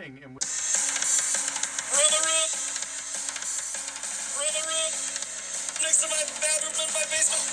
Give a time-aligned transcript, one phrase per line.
[0.00, 2.50] And we- Run the room.
[4.40, 4.92] Run room.
[5.84, 7.44] Next to my bathroom in my basement.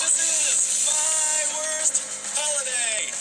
[0.00, 1.96] This is my worst
[2.40, 3.12] holiday.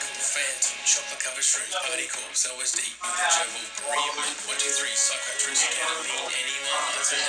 [0.00, 7.00] Cool fancy, chocolate covered shrooms, body corpse, LSD, one, two, three, psychiatrist, ketamine, anyone, in
[7.00, 7.20] it's a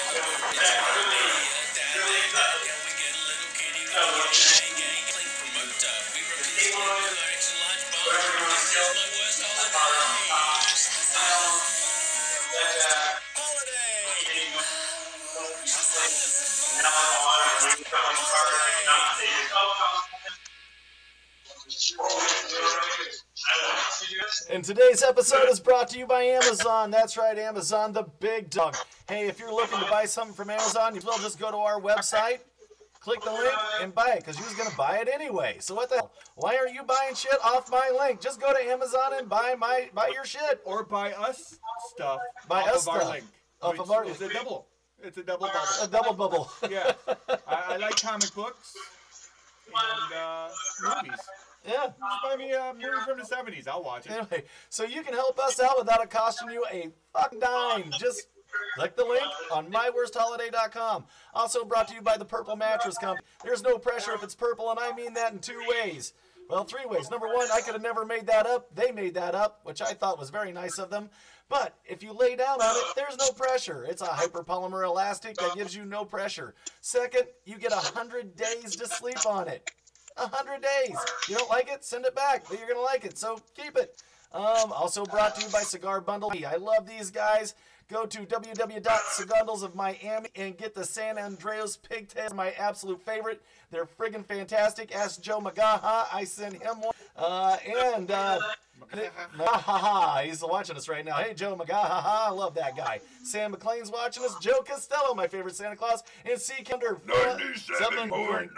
[1.92, 4.51] can we get a little
[24.52, 26.92] And today's episode is brought to you by Amazon.
[26.92, 28.76] That's right, Amazon, the big dog.
[29.08, 31.58] Hey, if you're looking to buy something from Amazon, you as well just go to
[31.58, 32.40] our website,
[33.00, 35.56] click the link, and buy it because you're going to buy it anyway.
[35.60, 36.12] So what the hell?
[36.36, 38.20] Why are you buying shit off my link?
[38.20, 40.62] Just go to Amazon and buy my buy your shit.
[40.66, 41.58] or buy us
[41.96, 43.26] stuff Buy off us of our stuff link.
[43.62, 44.68] off of our- It's a double.
[45.04, 45.84] It's a double bubble.
[45.84, 46.52] A double bubble.
[46.70, 46.92] yeah.
[47.48, 48.76] I, I like comic books
[49.68, 50.50] and uh,
[50.84, 51.20] movies.
[51.68, 51.88] Yeah.
[51.88, 53.68] Just buy me a movie from the 70s.
[53.68, 54.12] I'll watch it.
[54.12, 57.92] Anyway, so you can help us out without it costing you a fucking dime.
[58.00, 58.28] Just
[58.76, 61.06] click the link on myworstholiday.com.
[61.34, 63.26] Also brought to you by the Purple Mattress Company.
[63.44, 66.14] There's no pressure if it's purple, and I mean that in two ways.
[66.50, 67.10] Well, three ways.
[67.10, 68.76] Number one, I could have never made that up.
[68.76, 71.10] They made that up, which I thought was very nice of them.
[71.48, 73.86] But if you lay down on it, there's no pressure.
[73.86, 76.54] It's a hyperpolymer elastic that gives you no pressure.
[76.82, 79.70] Second, you get 100 days to sleep on it.
[80.16, 80.98] 100 days.
[81.28, 81.84] You don't like it?
[81.84, 82.46] Send it back.
[82.50, 84.02] But you're going to like it, so keep it.
[84.34, 86.32] Um, also brought to you by Cigar Bundle.
[86.48, 87.54] I love these guys.
[87.90, 93.42] Go to www.cigardles of Miami and get the San Andreas Pigtails, my absolute favorite.
[93.70, 94.96] They're friggin' fantastic.
[94.96, 96.06] Ask Joe Magaha.
[96.14, 96.94] I sent him one.
[97.16, 97.58] Uh,
[97.96, 98.40] and uh,
[100.24, 101.16] he's watching us right now.
[101.16, 103.00] Hey, Joe Magaha, I love that guy.
[103.24, 104.36] Sam McLean's watching us.
[104.42, 106.04] Joe Costello, my favorite Santa Claus.
[106.26, 106.64] And C.
[106.64, 107.00] Kinder.
[107.08, 108.50] 97.9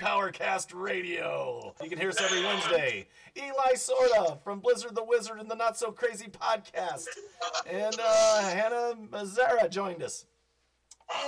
[0.00, 1.74] Powercast Radio.
[1.82, 3.06] You can hear us every Wednesday.
[3.36, 7.06] Eli Sorta from Blizzard the Wizard and the Not So Crazy podcast.
[7.70, 10.26] And uh, Hannah Mazzara joined us.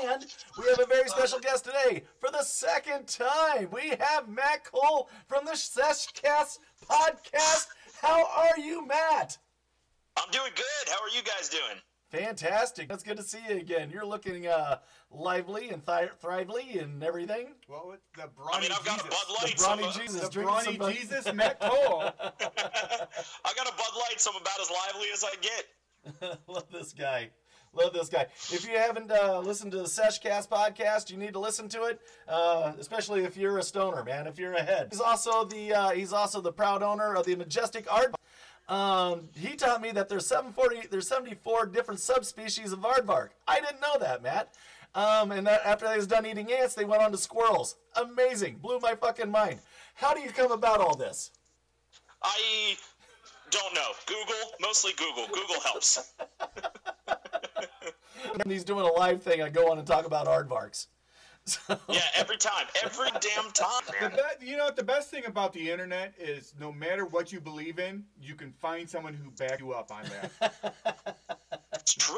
[0.04, 0.26] And
[0.58, 2.02] we have a very special guest today.
[2.20, 6.58] For the second time, we have Matt Cole from the Seshcast
[6.88, 7.68] podcast.
[8.02, 9.38] How are you, Matt?
[10.16, 10.88] I'm doing good.
[10.88, 11.80] How are you guys doing?
[12.10, 12.90] Fantastic.
[12.90, 13.90] It's good to see you again.
[13.90, 14.78] You're looking uh,
[15.10, 17.48] lively and thi- thrively and everything.
[17.68, 19.24] Well, what- the I Brawny mean, I've got a Jesus.
[19.28, 19.56] Bud Light.
[19.56, 20.28] The Brawny a- Jesus.
[20.28, 22.02] The Brawny some Bud- Jesus Matt Cole.
[22.02, 26.38] I got a Bud Light, so I'm about as lively as I get.
[26.48, 27.30] Love this guy.
[27.78, 28.26] Love this guy.
[28.50, 32.00] If you haven't uh, listened to the Seshcast podcast, you need to listen to it,
[32.26, 34.26] uh, especially if you're a stoner, man.
[34.26, 37.86] If you're ahead, he's also the uh, he's also the proud owner of the Majestic
[37.92, 38.14] Art.
[38.68, 43.28] Um, he taught me that there's 740 there's 74 different subspecies of aardvark.
[43.46, 44.52] I didn't know that, Matt.
[44.94, 47.76] Um, and that after they was done eating ants, they went on to squirrels.
[47.94, 49.60] Amazing, blew my fucking mind.
[49.94, 51.30] How do you come about all this?
[52.22, 52.76] I
[53.50, 53.90] don't know.
[54.06, 55.26] Google, mostly Google.
[55.28, 56.12] Google helps.
[58.36, 60.86] When he's doing a live thing, I go on and talk about aardvarks.
[61.48, 64.18] So, Yeah, every time, every damn time, The man.
[64.38, 64.76] be- you know what?
[64.76, 68.52] The best thing about the internet is no matter what you believe in, you can
[68.52, 70.74] find someone who back you up on that.
[71.72, 72.16] It's true,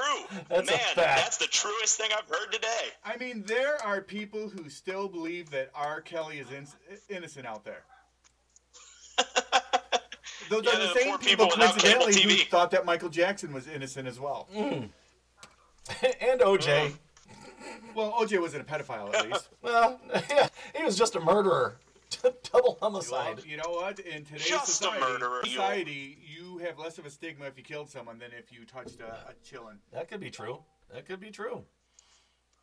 [0.49, 0.81] That's a man.
[0.81, 0.97] fact.
[0.97, 2.89] That's the truest thing I've heard today.
[3.05, 6.01] I mean, there are people who still believe that R.
[6.01, 6.67] Kelly is in-
[7.15, 7.83] innocent out there.
[10.49, 13.69] Those Yeah, are the the same people, people coincidentally, who thought that Michael Jackson was
[13.69, 14.49] innocent as well.
[14.53, 14.89] Mm.
[16.21, 16.95] and OJ.
[17.95, 19.49] Well, OJ wasn't a pedophile, at least.
[19.63, 21.77] Well, yeah, he was just a murderer.
[22.23, 23.43] Double Well, homicide.
[23.47, 24.01] you know what?
[24.01, 27.57] In today's Just a society, murderer, you- society, you have less of a stigma if
[27.57, 29.77] you killed someone than if you touched a, a chillin'.
[29.93, 30.59] That could be true.
[30.93, 31.63] That could be true.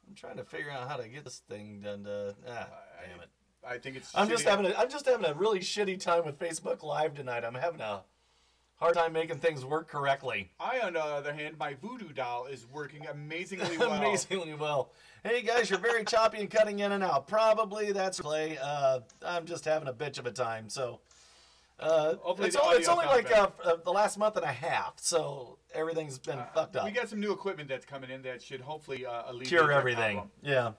[0.07, 2.03] I'm trying to figure out how to get this thing done.
[2.03, 2.67] To, ah,
[3.09, 3.29] damn it.
[3.67, 4.11] I think it's.
[4.15, 4.49] I'm just shitty.
[4.49, 7.43] having a, I'm just having a really shitty time with Facebook Live tonight.
[7.45, 8.01] I'm having a
[8.77, 10.49] hard time making things work correctly.
[10.59, 13.93] I, on the other hand, my voodoo doll is working amazingly well.
[13.93, 14.91] Amazingly well.
[15.23, 17.27] Hey guys, you're very choppy and cutting in and out.
[17.27, 18.57] Probably that's play.
[18.61, 20.69] Uh, I'm just having a bitch of a time.
[20.69, 20.99] So.
[21.79, 25.59] Uh, it's, only, it's only like uh, uh, the last month and a half, so
[25.75, 26.85] everything's been fucked up.
[26.85, 30.23] We got some new equipment that's coming in that should hopefully uh, alleviate Cure everything.
[30.41, 30.71] Yeah.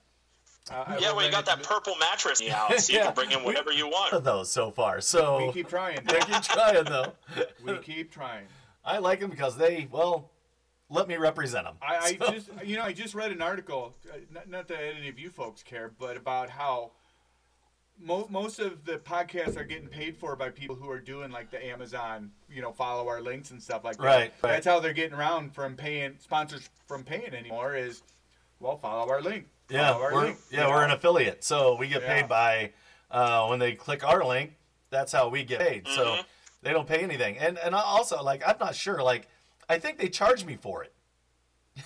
[0.71, 3.05] Uh, Yeah, will well, you got that purple mattress out, so you Yeah.
[3.05, 4.07] can bring in whatever you want.
[4.13, 4.25] of want.
[4.25, 5.01] those so far.
[5.01, 5.99] So We keep trying.
[6.11, 7.13] we keep trying though.
[7.63, 8.45] we keep trying.
[8.85, 10.31] I like them because they well
[10.91, 11.75] let me represent them.
[11.83, 13.95] I, I just, you know, I just read an article.
[14.11, 16.93] uh, Not, not that any of you folks care, but about how
[17.99, 21.51] mo- most of the podcasts are getting paid for by people who are doing like
[21.51, 24.03] the Amazon, you know, follow our links and stuff like that.
[24.03, 24.51] Right, right.
[24.53, 27.75] That's how they're getting around from paying sponsors from paying anymore.
[27.75, 28.01] Is
[28.59, 29.45] well, follow our link.
[29.69, 32.21] Yeah, our we're, yeah, we're an affiliate, so we get Yeah.
[32.21, 32.71] paid by
[33.11, 34.55] uh, when they click our link.
[34.89, 35.87] That's how we get paid.
[35.87, 36.21] So Mm-hmm.
[36.63, 39.01] they don't pay anything, and and also like I'm not sure.
[39.03, 39.27] Like
[39.69, 40.93] I think they charge me for it.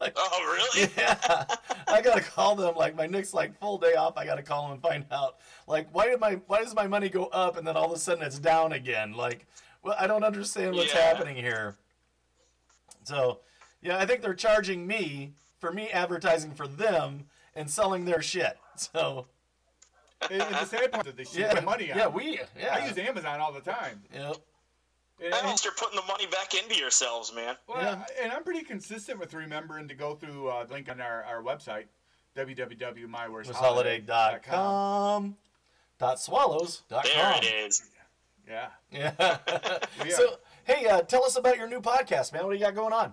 [0.00, 0.90] like, Oh, really?
[0.96, 1.44] Yeah,
[1.86, 2.74] I gotta call them.
[2.74, 5.36] Like my next like full day off, I gotta call them and find out.
[5.66, 7.98] Like why did my why does my money go up and then all of a
[7.98, 9.12] sudden it's down again?
[9.12, 9.46] Like,
[9.82, 11.00] well, I don't understand what's Yeah.
[11.00, 11.76] happening here.
[13.04, 13.40] So,
[13.82, 15.32] yeah, I think they're charging me
[15.62, 17.24] for me advertising for them
[17.54, 18.58] and selling their shit.
[18.76, 19.26] So,
[20.30, 21.98] And, and the sad part is they shit yeah, my money on.
[21.98, 24.02] yeah, we, yeah, I use Amazon all the time.
[24.12, 24.36] Yep.
[25.22, 27.56] And, That and- means you're putting the money back into yourselves, man.
[27.68, 28.04] well, Yeah.
[28.22, 31.42] and I'm pretty consistent with remembering to go through uh, the link on our, our
[31.42, 31.84] website,
[32.36, 33.54] www.myworstholiday.com.
[33.54, 35.36] holiday.com
[35.98, 37.42] dot swallows dot There com.
[37.42, 37.82] it is.
[38.48, 38.68] Yeah.
[38.90, 39.12] Yeah.
[39.48, 39.78] Yeah.
[40.10, 42.42] So, hey, uh, tell us about your new podcast, man.
[42.44, 43.12] What do you got going on?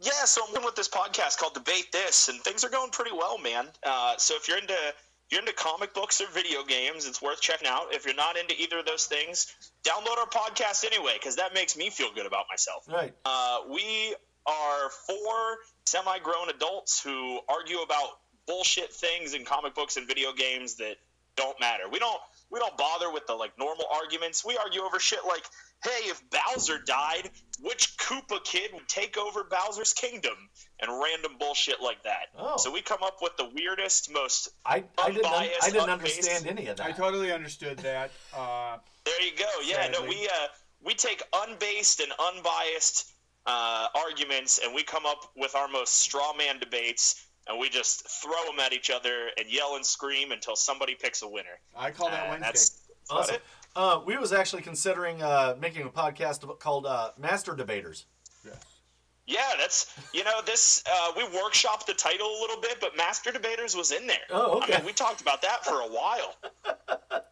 [0.00, 3.12] Yeah, so I'm doing with this podcast called Debate This, and things are going pretty
[3.12, 3.66] well, man.
[3.82, 7.40] Uh, so if you're into if you're into comic books or video games, it's worth
[7.40, 7.92] checking out.
[7.92, 11.76] If you're not into either of those things, download our podcast anyway, because that makes
[11.76, 12.86] me feel good about myself.
[12.88, 13.12] Right.
[13.24, 14.14] Uh, we
[14.46, 20.76] are four semi-grown adults who argue about bullshit things in comic books and video games
[20.76, 20.96] that
[21.36, 21.88] don't matter.
[21.90, 22.20] We don't
[22.50, 24.44] we don't bother with the like normal arguments.
[24.44, 25.44] We argue over shit like,
[25.82, 30.34] hey, if Bowser died, which Koopa kid would take over Bowser's kingdom?
[30.80, 32.26] And random bullshit like that.
[32.38, 32.58] Oh.
[32.58, 36.46] So we come up with the weirdest, most I, I didn't un- I didn't understand
[36.46, 36.86] any of that.
[36.86, 38.10] I totally understood that.
[38.34, 38.76] Uh,
[39.06, 39.48] There you go.
[39.64, 40.48] Yeah, no, we uh,
[40.84, 43.12] we take unbased and unbiased
[43.46, 48.08] uh, arguments, and we come up with our most straw man debates, and we just
[48.08, 51.58] throw them at each other and yell and scream until somebody picks a winner.
[51.76, 52.46] I call that Uh, Wednesday.
[52.46, 53.34] that's that's Awesome.
[53.36, 53.42] it.
[53.76, 58.06] Uh, we was actually considering uh, making a podcast called uh, Master Debaters.
[58.44, 58.56] Yes.
[59.28, 60.82] Yeah, that's you know this.
[60.90, 64.16] Uh, we workshopped the title a little bit, but Master Debaters was in there.
[64.30, 64.74] Oh, okay.
[64.74, 66.36] I mean, we talked about that for a while.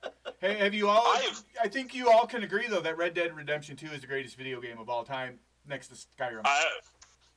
[0.41, 1.05] Hey, have you all?
[1.07, 4.07] I've- I think you all can agree though that Red Dead Redemption 2 is the
[4.07, 6.43] greatest video game of all time, next to Skyrim.
[6.45, 6.63] I,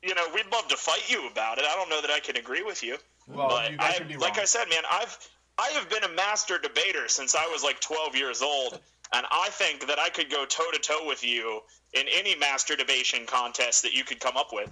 [0.04, 1.66] you know, we'd love to fight you about it.
[1.66, 2.98] I don't know that I can agree with you.
[3.28, 5.18] well, but you I, like I said, man, I've
[5.60, 8.80] I have been a master debater since I was like 12 years old,
[9.14, 11.62] and I think that I could go toe to toe with you
[11.94, 14.72] in any master debation contest that you could come up with.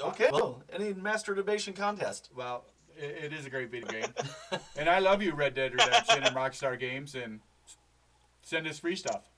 [0.00, 0.28] Okay.
[0.32, 2.30] Well, any Master Debation contest.
[2.34, 2.66] well,
[2.96, 4.14] it, it is a great video game,
[4.76, 7.40] and I love you, Red Dead Redemption and Rockstar Games, and
[8.42, 9.28] send us free stuff.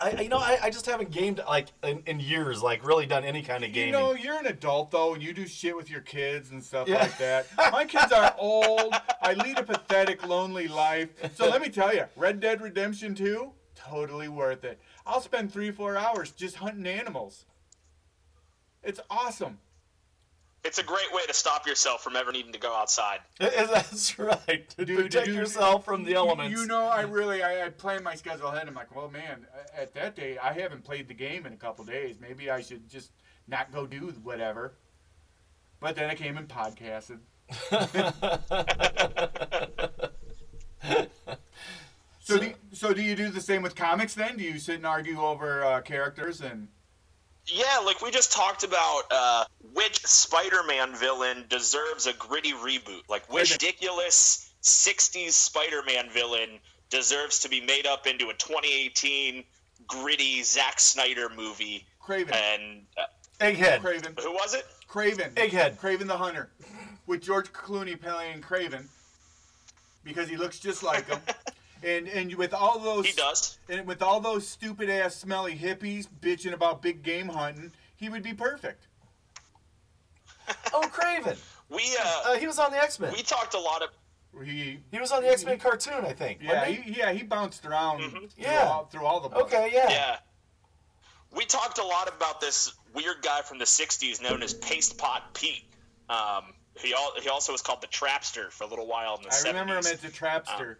[0.00, 3.24] I, you know, I, I just haven't gamed like in, in years, like really done
[3.24, 3.94] any kind of gaming.
[3.94, 6.88] You know, you're an adult though, and you do shit with your kids and stuff
[6.88, 6.98] Yeah.
[7.00, 7.46] like that.
[7.72, 8.94] My kids are old.
[9.22, 11.08] I lead a pathetic, lonely life.
[11.34, 14.78] So let me tell you, Red Dead Redemption 2, totally worth it.
[15.06, 17.46] I'll spend three, four hours just hunting animals.
[18.82, 19.58] It's awesome.
[20.64, 23.20] It's a great way to stop yourself from ever needing to go outside.
[23.38, 24.68] That's right.
[24.70, 26.60] To Dude, protect dude, yourself from the elements.
[26.60, 28.68] You know, I really, I, I plan my schedule ahead.
[28.68, 29.46] I'm like, well, man,
[29.76, 32.16] at that day, I haven't played the game in a couple days.
[32.20, 33.12] Maybe I should just
[33.46, 34.74] not go do whatever.
[35.80, 37.20] But then I came and podcasted.
[42.20, 44.36] so, do, so do you do the same with comics then?
[44.36, 46.68] Do you sit and argue over uh, characters and?
[47.50, 53.02] Yeah, like we just talked about uh, which Spider-Man villain deserves a gritty reboot.
[53.08, 56.58] Like which ridiculous '60s Spider-Man villain
[56.90, 59.44] deserves to be made up into a 2018
[59.86, 61.86] gritty Zack Snyder movie.
[62.02, 62.34] Kraven.
[62.34, 63.04] And uh,
[63.40, 63.80] Egghead.
[63.80, 64.18] Kraven.
[64.20, 64.66] who was it?
[64.88, 65.32] Kraven.
[65.34, 65.78] Egghead.
[65.78, 66.50] Kraven the Hunter.
[67.06, 68.86] With George Clooney playing Kraven.
[70.04, 71.20] Because he looks just like him.
[71.82, 73.58] and and with all those He does.
[73.68, 78.22] and with all those stupid ass smelly hippies bitching about big game hunting, he would
[78.22, 78.86] be perfect.
[80.72, 81.36] Oh, Kraven.
[81.68, 83.12] We uh, Uh, he was on the X Men.
[83.12, 83.90] we talked a lot of
[84.44, 86.40] He He was on the X Men cartoon, I think.
[86.42, 88.10] yeah, he, yeah, he bounced around Mhm.
[88.10, 88.66] through, Yeah.
[88.68, 89.52] all, through all the books.
[89.52, 89.90] Okay, yeah.
[89.90, 90.18] yeah.
[91.32, 95.34] We talked a lot about this weird guy from the '60s known as Paste Pot
[95.34, 95.64] Pete.
[96.08, 99.28] Um, he al- he also was called the Trapster for a little while in the
[99.28, 99.44] I 70s.
[99.48, 100.76] remember him as a trapster.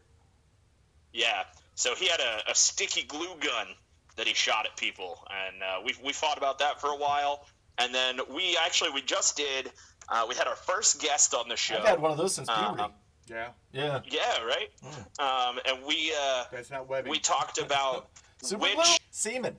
[1.12, 1.44] Yeah.
[1.74, 3.68] So he had a, a sticky glue gun
[4.16, 7.46] that he shot at people, and uh, we we fought about that for a while.
[7.78, 9.70] And then we actually we just did.
[10.08, 11.78] Uh, we had our first guest on the show.
[11.78, 12.92] I've had one of those since puberty.
[13.28, 14.00] yeah, yeah.
[14.10, 14.70] Yeah, right.
[15.18, 17.10] Um, and we uh, that's not webbing.
[17.10, 18.08] we talked about
[18.42, 18.84] Super which glue?
[19.10, 19.56] Semen.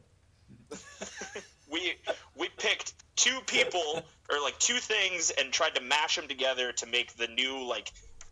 [1.71, 1.95] we
[2.35, 6.85] we picked two people or like two things and tried to mash them together to
[6.85, 7.91] make the new like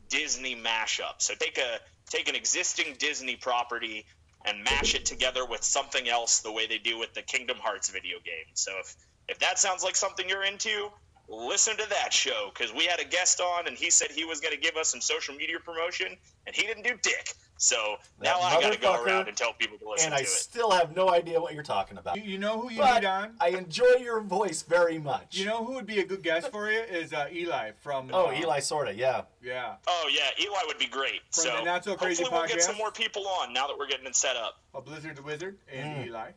[0.10, 1.16] Disney mashup.
[1.20, 4.06] So take a take an existing Disney property
[4.46, 7.90] and mash it together with something else the way they do with the Kingdom Hearts
[7.90, 8.54] video game.
[8.54, 8.96] So if
[9.28, 10.90] if that sounds like something you're into,
[11.30, 14.40] listen to that show because we had a guest on and he said he was
[14.40, 16.16] going to give us some social media promotion
[16.46, 17.34] and he didn't do dick.
[17.60, 20.20] So That now I got to go around and tell people to listen and I
[20.20, 20.30] to it.
[20.30, 22.16] still have no idea what you're talking about.
[22.16, 23.34] You, you know who you But need on?
[23.42, 25.36] I enjoy your voice very much.
[25.36, 28.12] You know who would be a good guest for you is uh, Eli from.
[28.14, 29.24] Oh, uh, Eli Sorta, yeah.
[29.44, 29.74] Yeah.
[29.88, 31.22] Oh yeah, Eli would be great.
[31.32, 33.76] From so the Not So Crazy hopefully we'll get some more people on now that
[33.78, 34.62] we're getting it set up.
[34.76, 36.08] A Blizzard the Wizard and Mm.
[36.10, 36.32] Eli.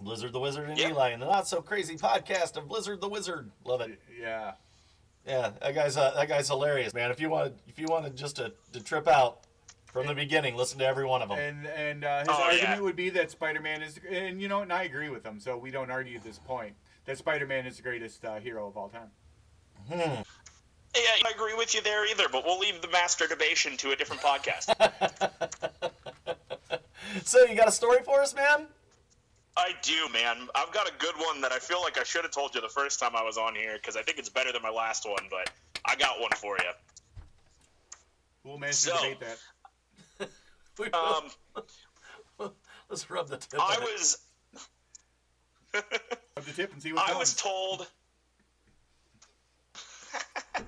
[0.00, 0.90] Blizzard the Wizard and Yep.
[0.92, 3.50] Eli, and the not so crazy podcast of Blizzard the Wizard.
[3.64, 4.00] Love it.
[4.20, 4.52] Yeah.
[5.26, 7.10] Yeah, that guy's uh, that guy's hilarious, man.
[7.10, 9.40] If you wanted, if you wanted just to, to trip out
[9.92, 11.38] from the beginning, listen to every one of them.
[11.38, 12.80] And and uh, his Oh, argument yeah.
[12.80, 15.38] would be that Spider-Man is, and you know, and I agree with him.
[15.38, 16.74] So we don't argue this point
[17.04, 19.10] that Spider-Man is the greatest uh, hero of all time.
[19.88, 20.22] Hmm.
[20.96, 24.22] Yeah, I agree with you there either, but we'll leave the masturbation to a different
[24.22, 24.72] podcast.
[27.24, 28.66] So you got a story for us, man?
[29.58, 30.48] I do, man.
[30.54, 32.68] I've got a good one that I feel like I should have told you the
[32.68, 35.24] first time I was on here because I think it's better than my last one,
[35.30, 35.50] but
[35.84, 36.70] I got one for you.
[38.44, 40.28] We'll manage So- to debate that.
[40.78, 41.30] We- Um,
[42.88, 43.60] Let's rub the tip.
[43.60, 44.18] I of was
[46.36, 47.18] Of the tip and see what I comes.
[47.18, 47.86] was told.
[50.14, 50.60] uh,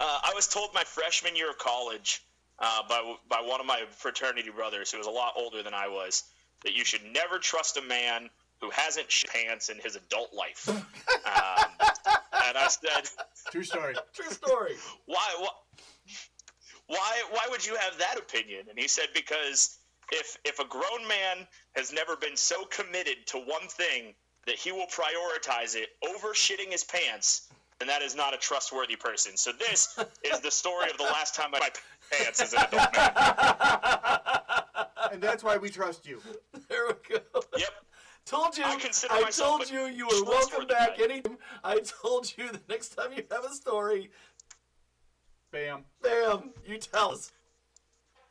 [0.00, 2.24] I was told my freshman year of college
[2.60, 5.88] uh, by by one of my fraternity brothers, who was a lot older than I
[5.88, 6.24] was,
[6.64, 8.28] that you should never trust a man
[8.60, 10.68] who hasn't shit pants in his adult life.
[10.68, 10.84] um,
[12.46, 13.08] and I said,
[13.50, 13.94] True story.
[14.14, 14.72] True story.
[15.06, 15.48] why, why,
[16.86, 18.66] why, why would you have that opinion?
[18.68, 19.78] And he said, because
[20.12, 24.14] if if a grown man has never been so committed to one thing
[24.46, 27.48] that he will prioritize it over shitting his pants,
[27.78, 29.36] then that is not a trustworthy person.
[29.36, 31.70] So this is the story of the last time I my
[32.12, 33.10] pants as an adult man.
[35.12, 36.20] And that's why we trust you.
[36.70, 37.40] There we go.
[37.58, 37.68] Yep.
[38.26, 38.62] Told you.
[38.64, 41.04] I consider I told you you were welcome back guy.
[41.04, 41.36] anytime.
[41.64, 44.10] I told you the next time you have a story,
[45.50, 45.84] Bam.
[46.00, 47.32] bam, you tell us.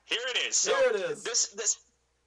[0.05, 0.55] Here it is.
[0.55, 1.24] So Here it is.
[1.24, 1.79] This this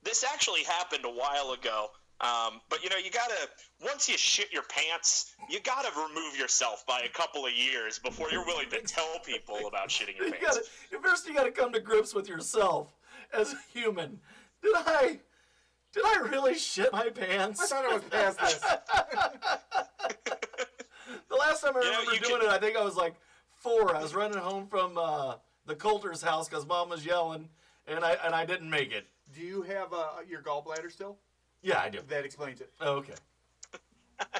[0.03, 1.87] this actually happened a while ago.
[2.21, 3.49] Um, but you know, you gotta
[3.83, 8.29] once you shit your pants, you gotta remove yourself by a couple of years before
[8.29, 10.59] you're willing to tell people about shitting your You pants.
[10.91, 12.93] gotta, first, you got to come to grips with yourself
[13.33, 14.19] as a human.
[14.61, 15.19] Did I?
[15.93, 17.61] Did I really shit my pants?
[17.61, 18.63] I thought I was past this.
[21.29, 23.15] The last time I You remember you doing can- it, I think I was like
[23.55, 23.95] four.
[23.95, 25.35] I was running home from uh,
[25.65, 27.49] the Coulter's house because mom was yelling,
[27.87, 29.05] and I and I didn't make it.
[29.33, 31.17] Do you have uh, your gallbladder still?
[31.61, 31.99] Yeah, I do.
[32.07, 32.71] That explains it.
[32.81, 33.13] Okay.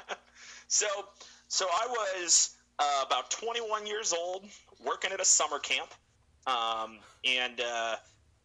[0.66, 0.86] So,
[1.48, 4.46] so I was uh, about 21 years old,
[4.84, 5.90] working at a summer camp,
[6.48, 7.96] um, and uh,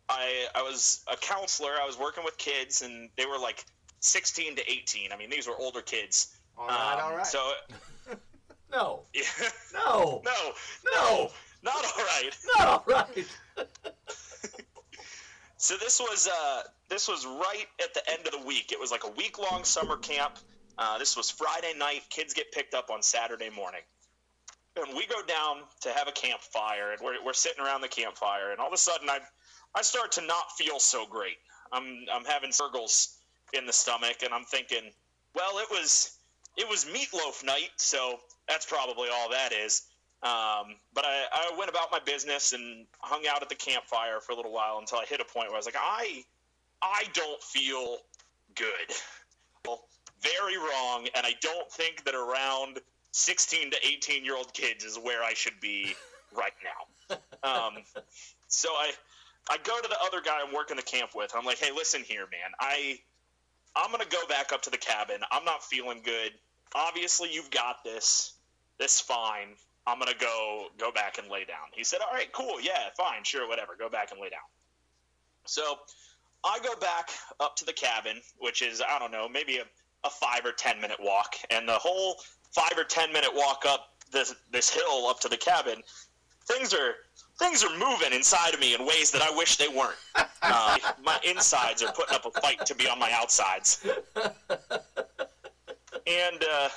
[0.10, 1.72] I I was a counselor.
[1.82, 3.66] I was working with kids, and they were like
[4.00, 5.12] 16 to 18.
[5.12, 6.38] I mean, these were older kids.
[6.58, 7.26] All right, Um, all right.
[7.28, 7.52] So,
[8.72, 9.02] No.
[9.14, 9.24] yeah,
[9.74, 10.22] No.
[10.26, 10.52] no,
[10.94, 11.32] No.
[11.64, 12.32] not all right.
[12.58, 13.28] Not all right.
[15.58, 18.72] So this was uh, this was right at the end of the week.
[18.72, 20.38] It was like a week long summer camp.
[20.78, 22.04] Uh, this was Friday night.
[22.10, 23.82] Kids get picked up on Saturday morning,
[24.78, 26.94] and we go down to have a campfire.
[26.94, 29.20] And we're, we're sitting around the campfire, and all of a sudden I
[29.76, 31.38] I start to not feel so great.
[31.72, 33.18] I'm I'm having gurgles
[33.54, 34.92] in the stomach, and I'm thinking,
[35.36, 36.18] well, it was
[36.58, 39.84] it was meatloaf night, so that's probably all that is.
[40.22, 44.34] Um, but I, I went about my business and hung out at the campfire for
[44.34, 46.24] a little while until I hit a point where I was like, I,
[46.82, 48.00] I don't feel
[48.56, 48.94] good.
[49.66, 49.86] Well,
[50.22, 52.80] very wrong, and I don't think that around
[53.12, 55.96] 16 to 18 year old kids is where I should be
[56.36, 57.16] right now.
[57.44, 57.74] Um,
[58.50, 58.92] so I,
[59.50, 61.32] I go to the other guy I'm working the camp with.
[61.36, 62.52] I'm like, hey, listen here, man.
[62.60, 63.00] I,
[63.76, 65.22] I'm gonna go back up to the cabin.
[65.32, 66.32] I'm not feeling good.
[66.76, 68.34] Obviously, you've got this.
[68.78, 69.56] This fine.
[69.88, 71.68] I'm gonna go go back and lay down.
[71.74, 73.76] He said, "All right, cool, yeah, fine, sure, whatever.
[73.78, 74.40] Go back and lay down."
[75.46, 75.80] So
[76.44, 79.64] I go back up to the cabin, which is I don't know, maybe a,
[80.06, 82.18] a five or ten minute walk, and the whole
[82.54, 85.82] five or ten minute walk up this this hill up to the cabin,
[86.46, 86.96] things are
[87.40, 89.96] things are moving inside of me in ways that I wish they weren't.
[90.42, 96.44] Uh, my insides are putting up a fight to be on my outsides, and.
[96.44, 96.70] Uh,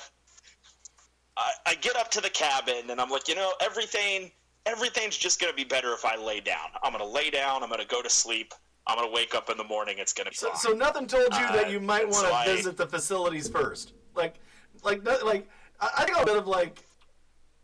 [1.35, 4.29] I, I get up to the cabin and I'm like, you know, everything
[4.65, 6.67] everything's just gonna be better if I lay down.
[6.83, 7.63] I'm gonna lay down.
[7.63, 8.53] I'm gonna go to sleep.
[8.87, 9.95] I'm gonna wake up in the morning.
[9.97, 12.35] It's gonna be So, so nothing told you that Uh, you might want so to
[12.35, 13.93] I- visit the facilities first.
[14.15, 14.35] Like,
[14.83, 16.85] like, like I, think I got a bit of like,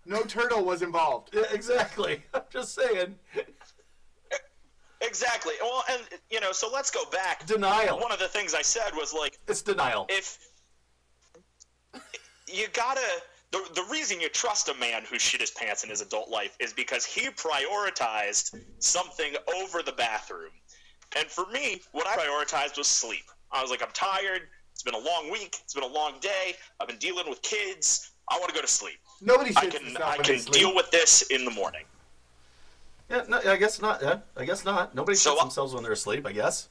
[0.10, 1.30] No turtle was involved.
[1.34, 2.24] yeah, exactly.
[2.34, 3.16] I'm just saying.
[5.02, 5.54] exactly.
[5.62, 6.02] Well, and
[6.32, 7.46] you know, so let's go back.
[7.46, 8.00] Denial.
[8.00, 10.08] One of the things I said was like, It's denial.
[10.10, 10.40] if
[12.48, 13.02] you gotta
[13.52, 16.56] the, the reason you trust a man who shit his pants in his adult life
[16.60, 20.52] is because he prioritized something over the bathroom
[21.18, 24.96] and for me what i prioritized was sleep i was like i'm tired it's been
[24.96, 28.50] a long week it's been a long day i've been dealing with kids i want
[28.50, 30.54] to go to sleep Nobody i can i can sleep.
[30.54, 31.84] deal with this in the morning
[33.10, 34.02] Yeah, no, I guess not.
[34.04, 34.94] Yeah, I guess not.
[34.94, 36.26] Nobody So, shits themselves when they're asleep.
[36.28, 36.70] I guess.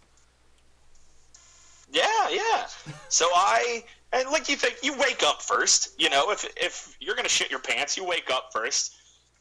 [1.90, 2.67] Yeah, yeah.
[3.09, 7.17] So I and like you think you wake up first, you know, if if you're
[7.17, 8.95] gonna shit your pants, you wake up first.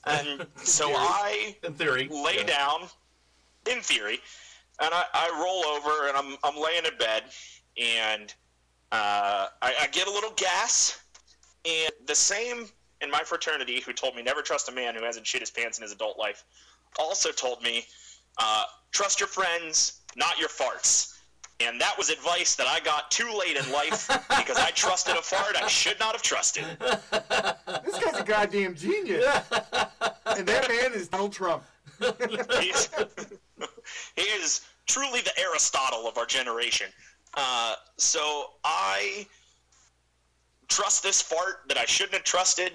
[0.05, 0.91] And so.
[0.95, 2.07] I In theory.
[2.09, 2.43] lay yeah.
[2.43, 2.79] down,
[3.69, 4.19] in theory,
[4.81, 7.23] and I, I roll over and I'm I'm laying in bed
[7.77, 8.33] and
[8.91, 10.99] uh, I, I get a little gas
[11.65, 12.69] and the same
[13.01, 15.77] in my fraternity who told me never trust a man who hasn't shit his pants
[15.77, 16.43] in his adult life
[16.99, 17.85] also told me
[18.37, 21.13] uh, trust your friends, not your farts.
[21.59, 25.21] And that was advice that I got too late in life because I trusted a
[25.21, 26.65] fart I should not have trusted.
[26.79, 29.25] This guy's a goddamn genius.
[30.25, 31.63] and that man is Donald Trump.
[32.59, 32.89] He's,
[34.15, 36.87] he is truly the Aristotle of our generation.
[37.33, 39.25] Uh, so I
[40.67, 42.71] trust this fart that I shouldn't have trusted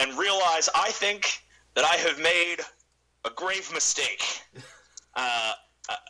[0.00, 1.40] and realize I think
[1.74, 2.56] that I have made
[3.24, 4.22] a grave mistake.
[5.16, 5.52] Uh,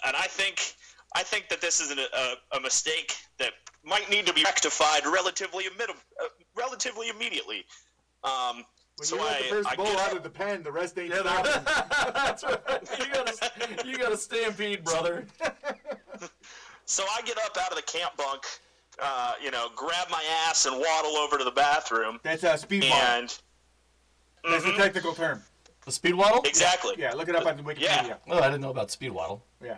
[0.07, 0.75] and I think
[1.17, 5.07] I think that this is an, a, a mistake that might need to be rectified
[5.07, 7.65] relatively immedi- uh, relatively immediately.
[8.25, 8.57] Um,
[8.99, 10.71] When so you let I, the first I bull get out of the pen, the
[10.71, 12.13] rest ain't Yeah, stopping.
[12.13, 12.61] that's right.
[12.99, 15.27] You got to you got to stampede, brother.
[16.85, 18.43] So I get up out of the camp bunk,
[19.03, 22.85] uh, you know, grab my ass and waddle over to the bathroom, That's a speed
[22.91, 22.99] waddle.
[23.21, 23.39] and
[24.49, 25.43] That's the technical term.
[25.85, 26.43] The speed waddle?
[26.45, 27.81] exactly, Yeah, look it up on Wikipedia.
[27.81, 28.15] Yeah.
[28.29, 29.43] Oh, I didn't know about speed waddle.
[29.63, 29.77] Yeah.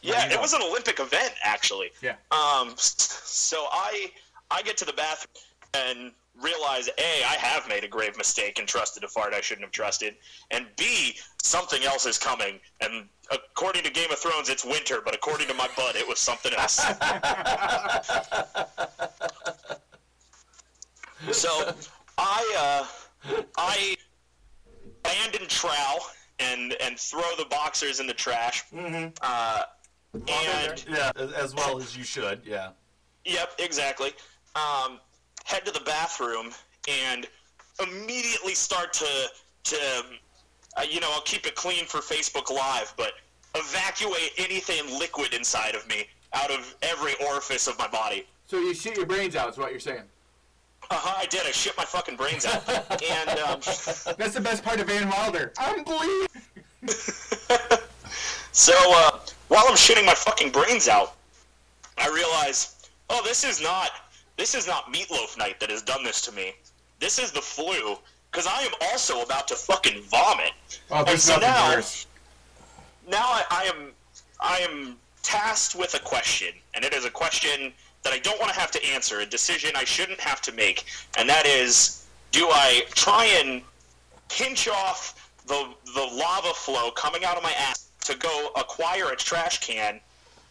[0.00, 0.40] yeah, it go.
[0.40, 1.90] was an Olympic event actually.
[2.02, 2.14] Yeah.
[2.30, 4.10] Um, so I
[4.50, 5.44] I get to the bathroom
[5.74, 9.64] and realize a I have made a grave mistake and trusted a fart I shouldn't
[9.64, 10.16] have trusted,
[10.50, 12.58] and b something else is coming.
[12.80, 16.18] And according to Game of Thrones, it's winter, but according to my butt, it was
[16.18, 16.76] something else.
[21.32, 21.74] so
[22.18, 22.86] I uh,
[23.56, 23.96] I
[25.04, 25.98] abandon trowel
[26.38, 28.64] and and throw the boxers in the trash.
[28.72, 29.08] Mm-hmm.
[29.20, 29.62] Uh,
[30.14, 32.42] and Yeah, as, as well as you should.
[32.44, 32.70] Yeah.
[33.24, 34.12] Yep, exactly.
[34.54, 35.00] Um,
[35.44, 36.50] head to the bathroom
[36.88, 37.26] and
[37.80, 39.30] immediately start to
[39.64, 39.76] to
[40.76, 43.12] uh, you know I'll keep it clean for Facebook Live, but
[43.54, 48.26] evacuate anything liquid inside of me out of every orifice of my body.
[48.46, 50.02] So you shit your brains out, is what you're saying.
[50.90, 51.46] Uh-huh, I did.
[51.46, 52.68] I shit my fucking brains out.
[52.68, 53.60] and um,
[54.18, 55.52] That's the best part of Van Wilder.
[55.58, 56.26] I'm bleeding.
[58.52, 61.16] So uh, while I'm shitting my fucking brains out,
[61.96, 63.90] I realize, oh, this is not
[64.36, 66.52] this is not meatloaf night that has done this to me.
[67.00, 67.96] This is the flu,
[68.32, 70.52] because I am also about to fucking vomit.
[70.90, 72.06] Oh, there's so now- worse.
[73.08, 73.92] Now I, I am
[74.40, 78.52] I am tasked with a question, and it is a question that I don't want
[78.52, 80.84] to have to answer, a decision I shouldn't have to make,
[81.18, 83.62] and that is, do I try and
[84.28, 89.16] pinch off the the lava flow coming out of my ass to go acquire a
[89.16, 90.00] trash can,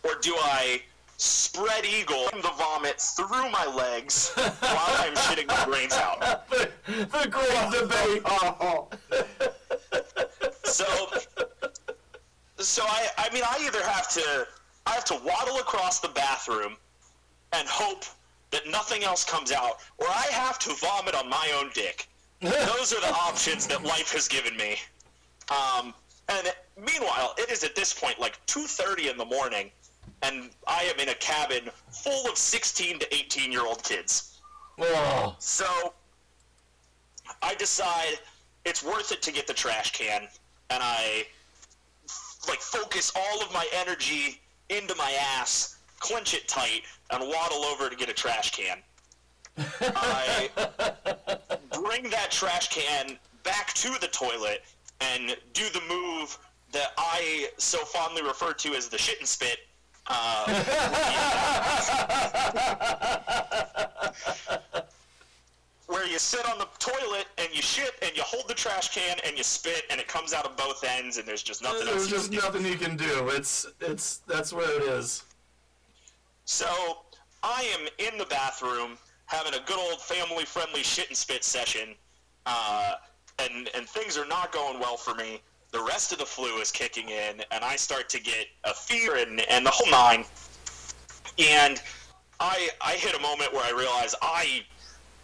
[0.04, 0.82] or do I
[1.22, 6.50] spread eagle the vomit through my legs while I'm shitting my brains out?
[6.50, 8.22] the, the great debate.
[8.26, 8.90] Oh,
[10.64, 10.86] So,
[12.58, 14.48] so I, I mean, I either have to,
[14.88, 16.76] I have to waddle across the bathroom
[17.54, 18.06] and hope
[18.50, 22.08] that nothing else comes out, or I have to vomit on my own dick.
[22.42, 24.78] Those are the options that life has given me.
[25.52, 25.94] Um,
[26.30, 29.70] and meanwhile, it is at this point like 2:30 in the morning,
[30.24, 34.40] and I am in a cabin full of 16 to 18 year old kids.
[34.80, 35.36] Oh.
[35.40, 35.94] So
[37.42, 38.20] I decide
[38.66, 40.28] it's worth it to get the trash can,
[40.70, 41.26] and I
[42.48, 46.82] like focus all of my energy into my ass, clench it tight,
[47.12, 48.78] and waddle over to get a trash can.
[49.80, 50.50] I
[51.74, 54.64] bring that trash can back to the toilet
[55.02, 56.38] and do the move
[56.72, 59.60] that I so fondly refer to as the shit and spit.
[60.08, 60.62] Uh,
[65.88, 69.18] where you sit on the toilet and you shit and you hold the trash can
[69.26, 72.08] and you spit and it comes out of both ends and there's just nothing else
[72.08, 72.46] There's you just can do.
[72.46, 73.30] nothing you can do.
[73.30, 75.24] It's it's that's where it is.
[76.46, 76.68] So
[77.44, 81.96] I am in the bathroom having a good old family friendly shit and spit session,
[82.46, 82.94] uh,
[83.40, 85.42] and and things are not going well for me.
[85.72, 89.16] The rest of the flu is kicking in, and I start to get a fever
[89.16, 90.26] and, and the whole nine.
[91.40, 91.82] And
[92.40, 94.64] I I hit a moment where I realize I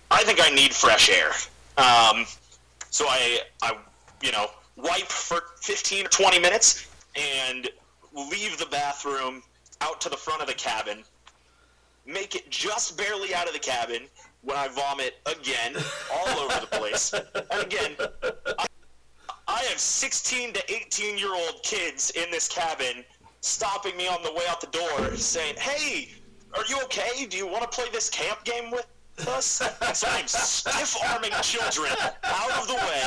[0.09, 1.31] I think I need fresh air.
[1.77, 2.25] Um,
[2.89, 3.77] so I I
[4.21, 7.67] you know wipe for 15 or 20 minutes and
[8.13, 9.41] leave the bathroom
[9.81, 11.03] out to the front of the cabin.
[12.05, 14.03] Make it just barely out of the cabin
[14.43, 15.75] when I vomit again
[16.13, 17.13] all over the place.
[17.13, 17.95] And again,
[18.59, 18.65] I,
[19.47, 23.03] I have 16 to 18 year old kids in this cabin
[23.41, 26.09] stopping me on the way out the door saying, Hey,
[26.53, 27.25] are you okay?
[27.25, 28.85] Do you want to play this camp game with
[29.27, 29.61] us?
[29.93, 31.91] So I'm stiff arming children
[32.23, 33.03] out of the way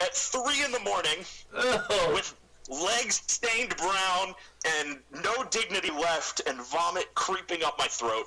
[0.00, 1.24] at 3 in the morning
[1.54, 2.34] Oh, with
[2.68, 4.34] legs stained brown
[4.80, 8.24] and no dignity left and vomit creeping up my throat.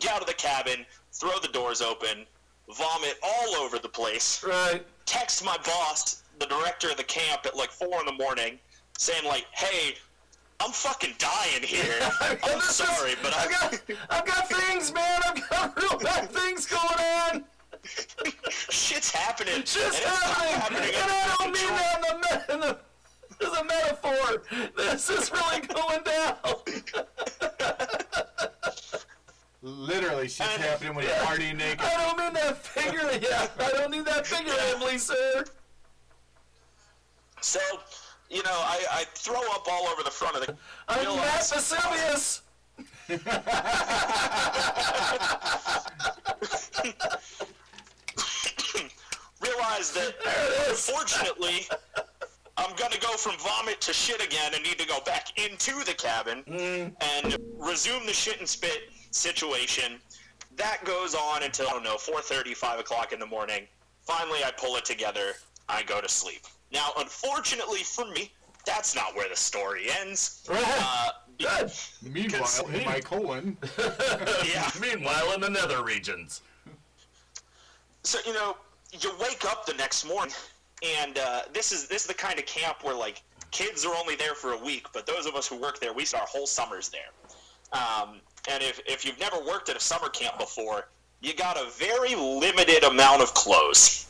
[0.00, 2.26] Get out of the cabin, throw the doors open,
[2.74, 4.42] vomit all over the place.
[4.44, 4.84] right.
[5.06, 8.58] Text my boss, the director of the camp, at like four in the morning,
[8.98, 9.94] saying like, "Hey,
[10.60, 11.98] I'm fucking dying here.
[12.20, 15.20] I'm This is- sorry, but I've got, I've got things, man.
[15.24, 16.82] I've got real bad things going
[17.30, 17.44] on.
[18.50, 19.64] shit's happening.
[19.64, 22.78] Shit's not happening, and I don't mean that in the, in the
[23.44, 24.42] as a metaphor.
[24.76, 26.36] This is really going down.
[29.62, 31.80] Literally, shit's And- happening when you're partying naked.
[31.84, 33.08] I don't mean that figure.
[33.22, 35.44] Yeah, I don't need that figuratively, sir.
[37.40, 37.60] So,
[38.30, 40.56] you know, I, I throw up all over the front of the.
[40.88, 42.42] I'm Matt realize- Vesuvius.
[49.40, 50.88] realize that There it is.
[50.88, 51.66] Fortunately,
[52.56, 55.94] I'm gonna go from vomit to shit again and need to go back into the
[55.94, 56.92] cabin mm.
[57.00, 59.98] and resume the shit and spit situation.
[60.56, 63.66] That goes on until I don't know 4:30, 5 o'clock in the morning.
[64.02, 65.34] Finally, I pull it together.
[65.68, 66.42] I go to sleep.
[66.72, 68.32] Now, unfortunately for me,
[68.66, 70.46] that's not where the story ends.
[70.50, 71.72] Uh, be- Good.
[72.02, 73.56] Meanwhile, in my colon,
[74.44, 74.70] yeah.
[74.80, 76.42] Meanwhile, in the nether regions.
[78.04, 78.56] So you know,
[79.00, 80.34] you wake up the next morning,
[81.00, 84.16] and uh, this is this is the kind of camp where like kids are only
[84.16, 86.46] there for a week, but those of us who work there, we spend our whole
[86.46, 87.10] summers there.
[87.72, 90.88] Um, and if if you've never worked at a summer camp before,
[91.20, 94.06] you got a very limited amount of clothes,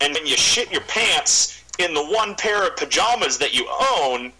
[0.00, 3.66] and when you shit your pants in the one pair of pajamas that you
[3.98, 4.32] own,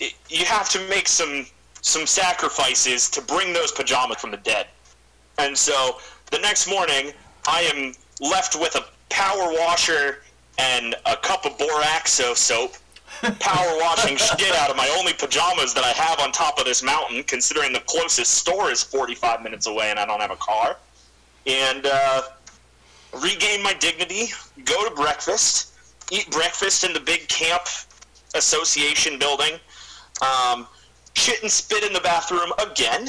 [0.00, 1.46] it, you have to make some
[1.80, 4.66] some sacrifices to bring those pajamas from the dead.
[5.38, 5.98] And so
[6.30, 7.12] the next morning,
[7.46, 10.22] I am left with a power washer
[10.58, 12.76] and a cup of Boraxo soap,
[13.22, 16.82] power washing shit out of my only pajamas that I have on top of this
[16.82, 20.76] mountain, considering the closest store is 45 minutes away and I don't have a car.
[21.46, 22.22] And uh,
[23.22, 24.32] regain my dignity,
[24.64, 25.74] go to breakfast,
[26.10, 27.62] eat breakfast in the big camp
[28.34, 29.54] association building,
[30.20, 30.66] um,
[31.14, 33.08] shit and spit in the bathroom again.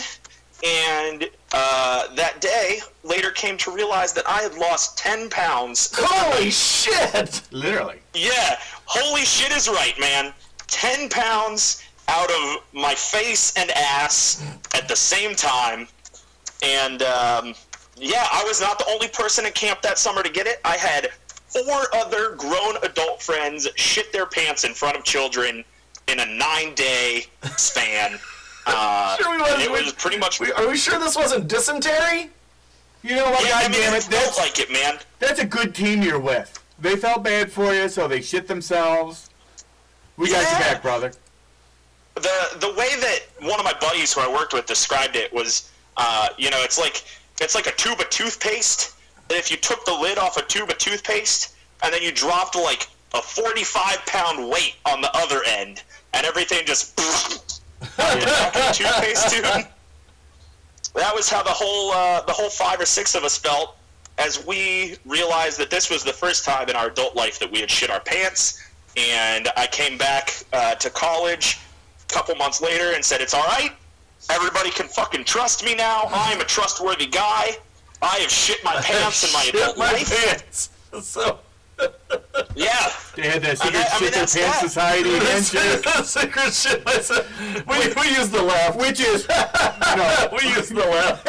[0.65, 5.91] And uh, that day, later came to realize that I had lost 10 pounds.
[5.93, 7.41] Holy shit!
[7.51, 7.99] literally.
[8.13, 8.57] Yeah,
[8.93, 10.33] holy shit is right, man.
[10.67, 15.87] 10 pounds out of my face and ass at the same time.
[16.63, 17.55] And um,
[17.97, 20.59] yeah, I was not the only person at camp that summer to get it.
[20.63, 21.09] I had
[21.47, 25.63] four other grown adult friends shit their pants in front of children
[26.07, 27.25] in a nine day
[27.57, 28.19] span.
[28.65, 30.39] Uh, Sure it was pretty much.
[30.39, 32.29] Are we sure this wasn't dysentery?
[33.01, 33.45] You know what?
[33.45, 34.99] yeah, I mean, damn it it, felt like it, man.
[35.19, 36.62] that's a good team you're with.
[36.83, 39.29] They felt bad for you, so they shit themselves.
[40.17, 40.49] We got Yeah.
[40.51, 41.13] your back, brother.
[42.15, 45.69] the the way that one of my buddies who I worked with described it was,
[45.97, 47.03] uh, you know, it's like
[47.39, 48.91] it's like a tube of toothpaste.
[49.29, 52.55] That if you took the lid off a tube of toothpaste and then you dropped
[52.55, 55.81] like a 45 pound weight on the other end,
[56.13, 56.99] and everything just
[57.97, 59.67] out the back of the toothpaste tube.
[60.95, 63.77] That was how the whole uh, the whole five or six of us felt
[64.17, 67.59] as we realized that this was the first time in our adult life that we
[67.59, 68.61] had shit our pants.
[68.95, 71.59] And I came back uh, to college
[72.09, 73.71] a couple months later and said, "It's all right.
[74.29, 76.03] Everybody can fucking trust me now.
[76.13, 77.57] I am a trustworthy guy.
[78.01, 80.09] I have shit my pants in my Shit adult my life.
[80.27, 80.69] pants.
[81.01, 81.39] So,
[82.55, 84.69] Yeah, They had that secret I mean, shit their that's pants that.
[84.69, 87.25] society against you, secret shit myself.
[87.65, 88.75] We, we use the laugh.
[88.77, 90.29] which is no.
[90.37, 91.23] We use the laugh.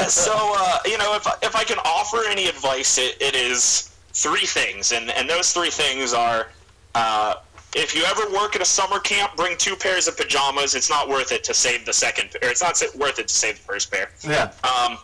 [0.00, 0.06] Yeah.
[0.06, 3.90] So uh, you know, if I- if I can offer any advice, it, it is
[4.12, 6.48] three things, and and those three things are.
[6.94, 7.34] Uh,
[7.76, 10.74] if you ever work at a summer camp, bring two pairs of pajamas.
[10.74, 13.56] It's not worth it to save the second, or it's not worth it to save
[13.58, 14.10] the first pair.
[14.26, 14.50] Yeah.
[14.64, 14.96] Um,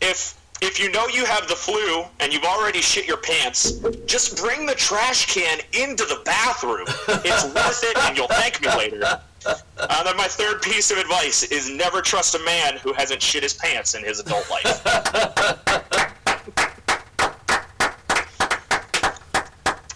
[0.00, 3.72] if if you know you have the flu and you've already shit your pants,
[4.06, 6.86] just bring the trash can into the bathroom.
[7.24, 9.20] It's worth it, and you'll thank me later.
[9.46, 13.42] And then my third piece of advice is never trust a man who hasn't shit
[13.42, 14.82] his pants in his adult life.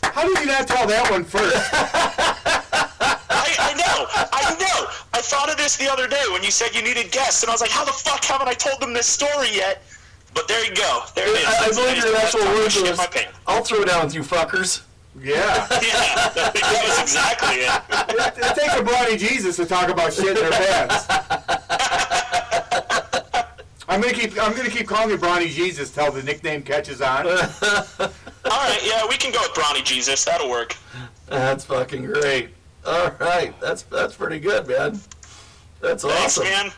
[0.03, 1.57] How did you not tell that one first?
[3.31, 4.87] I, I know, I know.
[5.13, 7.53] I thought of this the other day when you said you needed guests, and I
[7.53, 9.83] was like, how the fuck haven't I told them this story yet?
[10.35, 11.03] But there you go.
[11.15, 11.47] There it is.
[11.47, 12.99] I, I That's- believe that your is actual the last words time I was, shit
[12.99, 13.39] my pants.
[13.47, 14.81] I'll throw it down with you fuckers.
[15.23, 15.67] Yeah.
[15.83, 17.83] Yeah, that was exactly it.
[18.11, 21.07] It, it takes a Brawny Jesus to talk about shit in their pants.
[23.89, 24.33] I'm gonna keep.
[24.43, 27.27] I'm gonna keep calling you Brawny Jesus till the nickname catches on.
[27.29, 27.33] All
[28.51, 30.25] right, yeah, we can go with Brawny Jesus.
[30.25, 30.77] That'll work.
[31.29, 32.51] That's fucking great.
[32.85, 35.01] All right, that's that's pretty good, man.
[35.81, 36.45] That's Thanks, awesome.
[36.45, 36.71] man.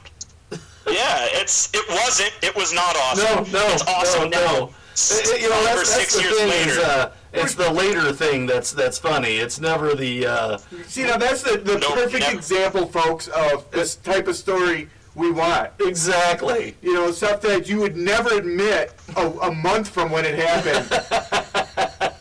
[0.86, 2.32] Yeah, it's it wasn't.
[2.42, 3.50] It was not awesome.
[3.52, 4.52] no, it's awesome no, now.
[4.52, 4.64] no.
[4.66, 6.48] It- it- you know, that's, or that's six the years thing.
[6.50, 6.70] later.
[6.70, 9.36] Is, uh, it's the later thing that's that's funny.
[9.36, 10.26] It's never the.
[10.26, 12.36] Uh, See, now that's the, the Nope, perfect never.
[12.36, 15.70] example, folks, of this type of story we want.
[15.80, 16.76] exactly.
[16.82, 20.88] You know, stuff that you would never admit a, a month from when it happened.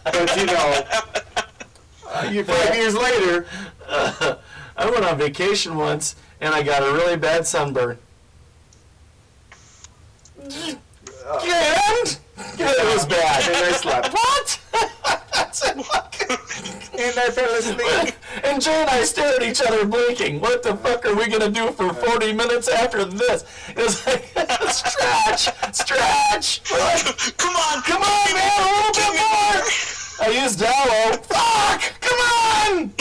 [0.04, 0.84] but you know,
[2.08, 3.46] uh, you five years later,
[3.90, 7.98] I went on vacation once and I got a really bad sunburn.
[10.40, 10.54] And
[12.60, 13.48] it was bad.
[13.48, 14.14] and I slept.
[14.14, 14.60] What?
[17.00, 18.16] And I fell asleep.
[18.44, 20.40] and Jay and I stared at each other blinking.
[20.42, 23.44] What the fuck are we gonna do for 40 minutes after this?
[23.70, 24.26] It was like,
[24.72, 26.62] stretch, stretch.
[26.72, 29.64] We're like, Come on, come on, man, a little bit more.
[30.20, 31.24] I used Dallo.
[31.24, 32.92] Fuck, come on.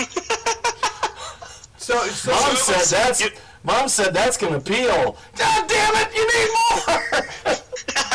[1.78, 3.20] So, so Mom said that's.
[3.22, 3.30] You-
[3.64, 5.16] Mom said that's gonna peel.
[5.36, 7.56] God damn it, you need more.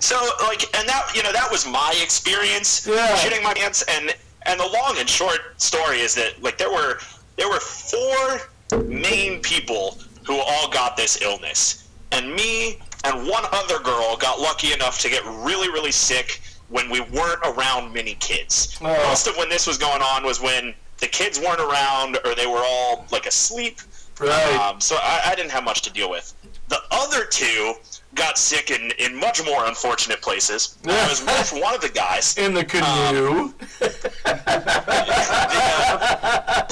[0.00, 3.14] So like, and that you know that was my experience Yeah.
[3.16, 3.82] shitting my pants.
[3.88, 4.14] And
[4.46, 6.98] and the long and short story is that like there were
[7.36, 8.40] there were four
[8.84, 14.72] main people who all got this illness, and me and one other girl got lucky
[14.72, 18.78] enough to get really really sick when we weren't around many kids.
[18.80, 18.86] Oh.
[19.08, 22.46] Most of when this was going on was when the kids weren't around or they
[22.46, 23.80] were all like asleep.
[24.20, 24.54] Right.
[24.54, 26.32] Um, so I, I didn't have much to deal with.
[26.68, 27.74] The other two
[28.14, 30.76] got sick in, in much more unfortunate places.
[30.86, 32.36] I was with one of the guys.
[32.36, 32.84] In the canoe.
[33.30, 33.54] Um,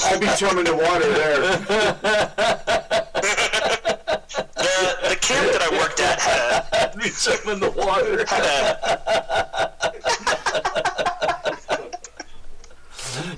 [0.05, 1.65] I'd be chumming the water there.
[4.59, 8.17] The, the camp that I worked at had a, We jump in the water.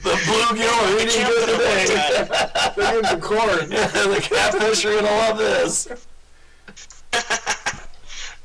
[0.04, 2.12] The bluegill are eating good that I worked today.
[2.76, 3.70] They're in the corn.
[3.70, 5.88] the catfish are gonna love this.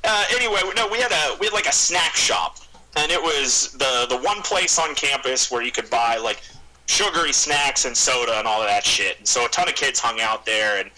[0.06, 2.58] Uh, anyway, no, we had a we had like a snack shop,
[2.96, 6.40] and it was the the one place on campus where you could buy like
[6.86, 9.18] sugary snacks and soda and all of that shit.
[9.18, 10.88] And so a ton of kids hung out there, and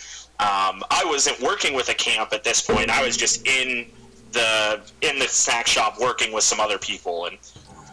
[0.41, 2.91] um, I wasn't working with a camp at this point.
[2.91, 3.87] I was just in
[4.33, 7.39] the in the snack shop working with some other people, and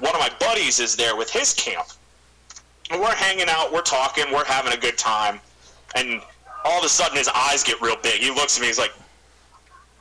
[0.01, 1.87] one of my buddies is there with his camp.
[2.91, 5.39] And we're hanging out, we're talking, we're having a good time,
[5.95, 6.21] and
[6.65, 8.21] all of a sudden his eyes get real big.
[8.21, 8.93] He looks at me, he's like,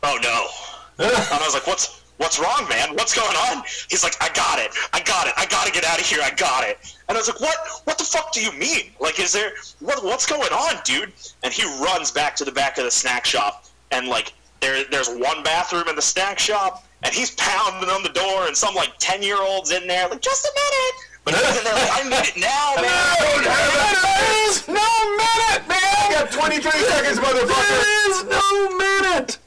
[0.03, 2.95] "Oh no." And I was like, "What's what's wrong, man?
[2.95, 4.71] What's going on?" He's like, "I got it.
[4.93, 5.35] I got it.
[5.37, 6.21] I got to get out of here.
[6.23, 6.79] I got it."
[7.09, 7.57] And I was like, "What?
[7.85, 8.93] What the fuck do you mean?
[9.01, 12.79] Like, is there what what's going on, dude?" And he runs back to the back
[12.79, 17.13] of the snack shop, and like there there's one bathroom in the snack shop, and
[17.13, 20.45] he's pounding on the door, and some like ten year olds in there, like, "Just
[20.47, 24.91] a minute." But he's in there like, "I need it now, man." There is no
[25.17, 25.81] minute, man.
[25.81, 27.69] I got 23 seconds, motherfucker.
[27.69, 29.39] There is no minute.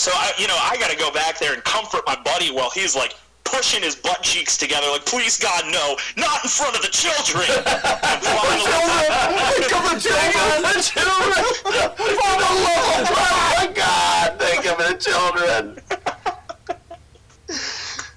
[0.00, 2.50] And so I, you know, I got to go back there and comfort my buddy
[2.50, 6.74] while he's like pushing his butt cheeks together, like, "Please, God, no, not in front
[6.74, 8.64] of the children." And finally,
[9.60, 10.62] Think of the children.
[10.64, 11.44] The children.
[11.60, 15.78] For the love of oh my God, think of the children.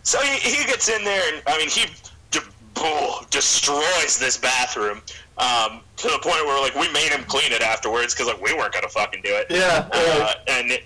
[0.03, 1.87] so he, he gets in there, and I mean, he
[2.31, 5.01] de- oh, destroys this bathroom
[5.37, 8.53] um, to the point where like we made him clean it afterwards because like we
[8.53, 9.47] weren't gonna fucking do it.
[9.49, 9.89] Yeah.
[9.91, 10.83] Uh, and it,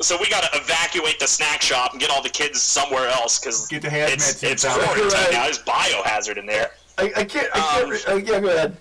[0.00, 3.38] so we got to evacuate the snack shop and get all the kids somewhere else
[3.38, 5.28] because Get the hazmat it's, it's quarantine Right.
[5.32, 5.44] now.
[5.44, 6.70] There's biohazard in there.
[6.98, 7.48] I, I can't.
[7.54, 7.84] I can't.
[7.84, 8.76] Um, re- uh, yeah, go ahead.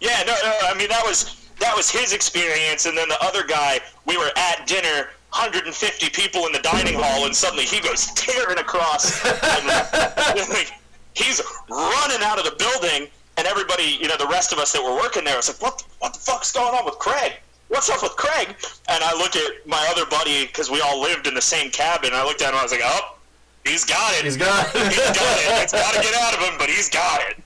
[0.00, 0.52] Yeah, no, no.
[0.62, 4.30] I mean, that was that was his experience, and then the other guy, we were
[4.36, 9.24] at dinner, 150 people in the dining hall, and suddenly he goes tearing across.
[9.26, 10.70] and, like,
[11.14, 14.82] he's running out of the building, and everybody, you know, the rest of us that
[14.82, 15.82] were working there was like, "What?
[15.98, 17.32] What the fuck's going on with Craig?"
[17.68, 18.48] What's up with Craig?
[18.88, 22.10] And I look at my other buddy because we all lived in the same cabin.
[22.12, 22.58] I looked at him.
[22.58, 23.16] I was like, oh,
[23.64, 24.24] he's got it.
[24.24, 24.82] He's got it.
[24.92, 25.62] He's got it.
[25.62, 27.36] It's got to get out of him, but he's got it.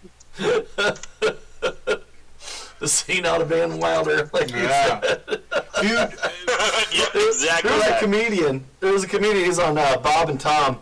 [2.79, 4.29] the scene out of Van Wilder.
[4.33, 5.01] Like you Yeah.
[5.01, 5.23] said.
[5.81, 5.91] Dude,
[6.93, 7.71] yep, exactly.
[7.71, 8.65] There was a comedian.
[8.81, 9.45] There was a comedian.
[9.45, 10.79] He's on uh, Bob and Tom.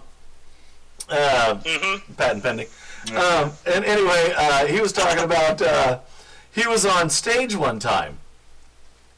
[1.08, 2.16] Uh, Mhm.
[2.16, 2.66] patent pending.
[3.16, 5.98] Um, and anyway, uh, he was talking about uh,
[6.52, 8.18] he was on stage one time,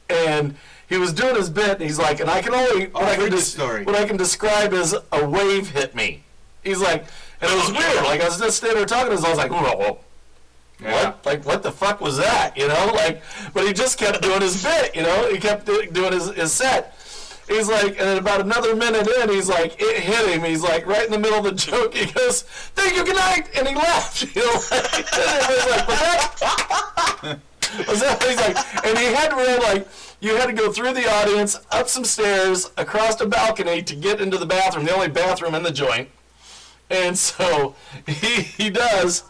[0.09, 0.55] and
[0.89, 1.71] he was doing his bit.
[1.73, 3.85] And he's like, and I can only Oh, what, I I've can des- story.
[3.85, 6.23] what I can describe as a wave hit me.
[6.63, 7.05] He's like,
[7.41, 8.05] and it was Oh, weird.
[8.05, 9.25] Like I was just standing there talking to him.
[9.25, 9.85] I was like, whoa, oh, whoa.
[9.87, 9.99] Oh.
[10.81, 11.05] Yeah.
[11.05, 11.27] What?
[11.27, 12.57] Like, what the fuck was that?
[12.57, 13.23] You know, like,
[13.55, 14.95] but he just kept doing his bit.
[14.97, 16.97] You know, he kept doing his, his set.
[17.49, 20.43] He's like, and about another minute in, he's like, it hit him.
[20.45, 21.93] He's like, right in the middle of the joke.
[21.95, 24.23] He goes, "Thank you, good night," and he left.
[24.35, 27.39] You know, like, and everybody's like?
[27.89, 28.23] Was that?
[28.23, 29.89] He's like, and he had to really like,
[30.21, 34.21] you had to go through the audience, up some stairs, across a balcony to get
[34.21, 36.09] into the bathroom, the only bathroom in the joint.
[36.91, 37.75] And so
[38.07, 39.25] he he does,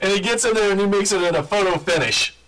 [0.00, 2.34] and he gets in there and he makes it in a photo finish.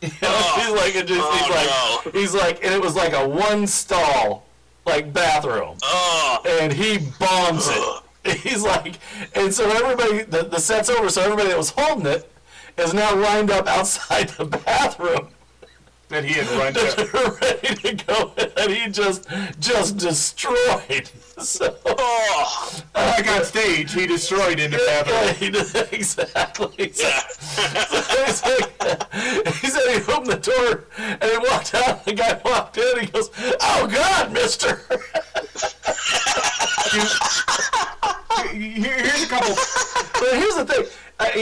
[0.00, 0.60] You know, Oh.
[0.60, 3.66] he's like, it just, Oh, he's like, he's like, and it was like a one
[3.66, 4.46] stall,
[4.86, 8.02] like bathroom, Oh, and he bombs it.
[8.42, 8.98] He's like,
[9.34, 12.30] and so everybody, the, the set's over, so everybody that was holding it
[12.78, 15.28] is now lined up outside the bathroom
[16.08, 17.38] that he had run to.
[17.42, 19.26] ready to go, and he just,
[19.60, 21.10] just destroyed.
[21.38, 25.52] So, oh, Like on stage, he destroyed in the yeah, bathroom.
[25.52, 26.90] did exactly.
[26.92, 27.22] So- yeah.
[28.26, 32.04] He's like- he said he opened the door and he walked out.
[32.04, 32.98] The guy walked in.
[32.98, 34.82] He goes, "Oh God, Mister!"
[38.52, 39.54] Here- Here's a couple.
[40.20, 40.84] But here's the thing,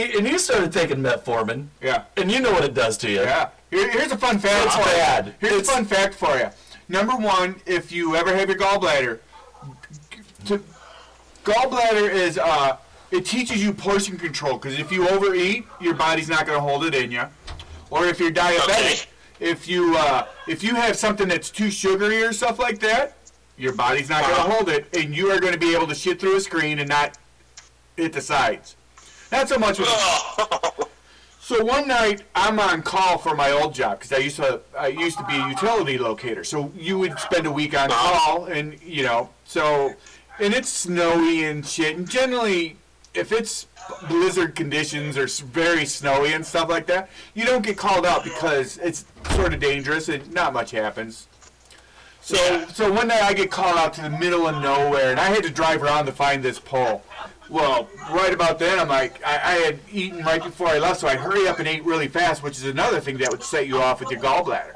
[0.03, 2.03] and you started taking metformin, Yeah.
[2.15, 3.21] and you know what it does to you.
[3.21, 3.49] Yeah.
[3.69, 5.25] Here- here's a fun fact It's for bad.
[5.27, 5.33] you.
[5.39, 6.49] Here's It's- a fun fact for you.
[6.89, 9.19] Number one, if you ever have your gallbladder,
[10.45, 10.63] to,
[11.43, 12.77] gallbladder is uh,
[13.11, 16.85] it teaches you portion control because if you overeat, your body's not going to hold
[16.85, 17.23] it in you.
[17.89, 19.01] Or if you're diabetic, Okay.
[19.51, 23.17] if you uh, if you have something that's too sugary or stuff like that,
[23.57, 24.45] your body's not going Uh-huh.
[24.47, 26.79] to hold it, and you are going to be able to shit through a screen
[26.79, 27.17] and not
[27.97, 28.75] hit the sides.
[29.31, 30.87] Not so much with Oh,
[31.39, 34.87] so one night I'm on call for my old job because I used to I
[34.87, 36.43] used to be a utility locator.
[36.43, 38.19] So you would spend a week on uh-huh.
[38.19, 39.93] call, and you know, so
[40.39, 41.95] and it's snowy and shit.
[41.95, 42.75] And generally,
[43.13, 43.67] if it's
[44.07, 48.77] blizzard conditions or very snowy and stuff like that, you don't get called out because
[48.79, 51.27] it's sort of dangerous and not much happens.
[52.21, 52.67] So Yeah.
[52.67, 55.43] so one night I get called out to the middle of nowhere, and I had
[55.43, 57.03] to drive around to find this pole.
[57.49, 61.07] Well, right about then, I'm like, I, I had eaten right before I left, so
[61.07, 63.79] I hurry up and ate really fast, which is another thing that would set you
[63.79, 64.75] off with your gallbladder.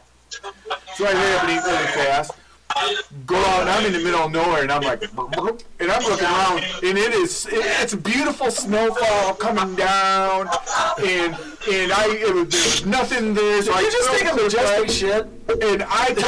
[0.96, 2.32] So I hurry up and eat really fast.
[3.26, 6.26] Go out, and I'm in the middle of nowhere, and I'm like, and I'm looking
[6.26, 10.48] around, and it is, it, it's a beautiful snowfall coming down,
[11.00, 11.36] and
[11.70, 14.90] and I, it was, there was nothing there, so I You just I'm the majestic
[14.90, 15.26] shit.
[15.62, 16.26] and I took,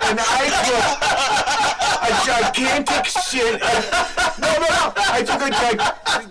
[0.08, 1.13] and I took
[2.04, 3.60] a gigantic shit.
[4.40, 4.92] No, no, no.
[4.96, 5.80] I took a gig,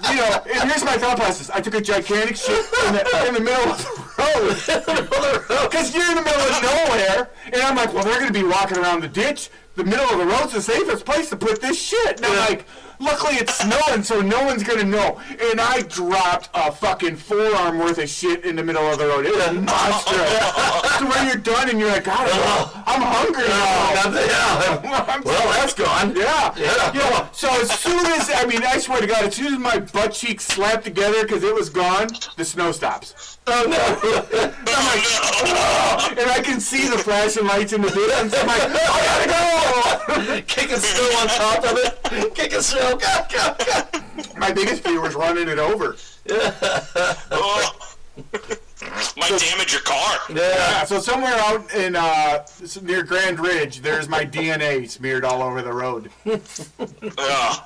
[0.09, 0.61] you know.
[0.61, 1.49] And here's my thought process.
[1.49, 5.39] I took a gigantic shit in the, in the middle of the road.
[5.73, 8.77] Because you're in the middle of nowhere, and I'm like, well, they're gonna be walking
[8.77, 9.49] around the ditch.
[9.75, 12.17] The middle of the road's the safest place to put this shit.
[12.17, 12.65] And I'm like,
[13.03, 15.19] luckily it's snowing, so no one's gonna know.
[15.51, 19.25] And I dropped a fucking forearm worth of shit in the middle of the road.
[19.25, 20.97] It was monstrous.
[20.99, 22.27] to where you're done, and you're like, God,
[22.85, 24.11] I'm hungry now.
[24.23, 25.19] Yeah.
[25.23, 26.15] Well, that's gone.
[26.15, 26.53] yeah.
[26.57, 26.91] Yeah.
[26.93, 27.27] Yeah.
[27.31, 30.13] So as soon as I mean, I swear to God, as soon as my butt
[30.13, 33.37] cheeks slapped together because it was gone, the snow stops.
[33.45, 33.75] Oh no!
[33.75, 35.03] I'm like,
[35.43, 38.33] "Oh," and I can see the flashing lights in the distance.
[38.37, 40.41] I'm like, I gotta go.
[40.47, 42.35] Kicking snow on top of it.
[42.35, 42.92] Kicking snow.
[42.97, 43.99] Go, go, go.
[44.37, 45.95] My biggest fear was running it over.
[47.31, 47.79] oh.
[49.17, 50.17] Might damage your car.
[50.29, 50.35] Yeah.
[50.35, 50.83] Yeah.
[50.85, 52.45] So somewhere out in uh,
[52.81, 56.09] near Grand Ridge, there's my DNA smeared all over the road.
[56.25, 57.63] Ugh.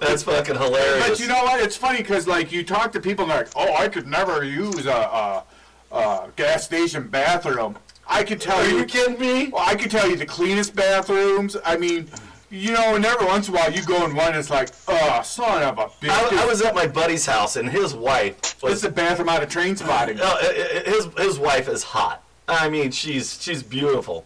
[0.00, 1.08] That's fucking hilarious.
[1.08, 1.60] But you know what?
[1.60, 4.44] It's funny because like you talk to people and they're like, "Oh, I could never
[4.44, 5.44] use a, a,
[5.92, 7.76] a gas station bathroom."
[8.06, 8.78] I could tell Are you.
[8.78, 9.48] you kidding me?
[9.48, 11.56] Well, I could tell you the cleanest bathrooms.
[11.64, 12.08] I mean,
[12.50, 15.22] you know, and every once in a while you go in one, it's like, oh,
[15.22, 16.10] son of a bitch.
[16.10, 19.28] I, I was at my buddy's house and his wife This was is the bathroom
[19.28, 20.16] out of Trainspotting.
[20.16, 22.22] No, i- i- his his wife is hot.
[22.48, 24.24] I mean, she's she's beautiful,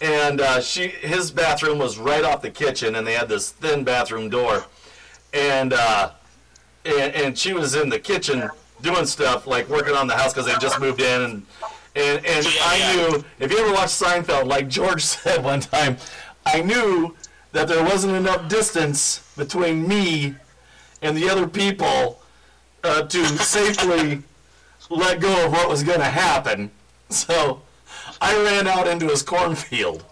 [0.00, 3.84] and uh, she his bathroom was right off the kitchen, and they had this thin
[3.84, 4.64] bathroom door,
[5.32, 6.10] and uh,
[6.84, 8.50] and, and she was in the kitchen
[8.82, 11.46] doing stuff like working on the house because they just moved in, and
[11.94, 12.92] And, and Yeah, I yeah.
[13.08, 15.96] knew, if you ever watched Seinfeld, like George said one time,
[16.44, 17.14] I knew
[17.54, 20.34] that there wasn't enough distance between me
[21.02, 22.20] and the other people
[22.82, 24.22] uh, to safely
[24.90, 26.68] let go of what was going to happen.
[27.10, 27.62] So
[28.20, 30.04] I ran out into his cornfield.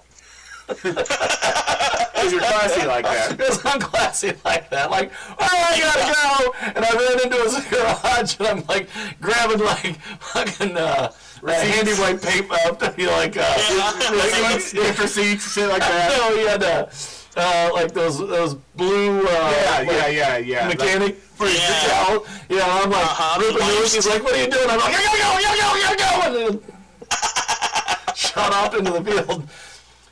[0.69, 3.31] Because you're classy like that.
[3.37, 4.93] Because I'm classy like that.
[4.93, 6.71] Like, oh, I gotta go.
[6.77, 8.89] And I ran into his garage and I'm like
[9.21, 11.11] grabbing like fucking uh,
[11.45, 16.17] handy white paper up, you know, like, uh, Receipts, receipts, shit like that.
[16.17, 16.87] no, he had uh,
[17.37, 20.69] uh, like those those blue uh, Yeah, like, yeah, yeah, yeah.
[20.69, 21.89] mechanic for his Yeah.
[21.89, 22.27] towel.
[22.49, 23.95] Yeah, I'm like Uh-huh, ripping the loose.
[23.95, 25.81] He's like, "What are you doing?" I'm like, "I gotta go, I gotta go, I
[25.81, 29.49] gotta go," and then shot off into the field.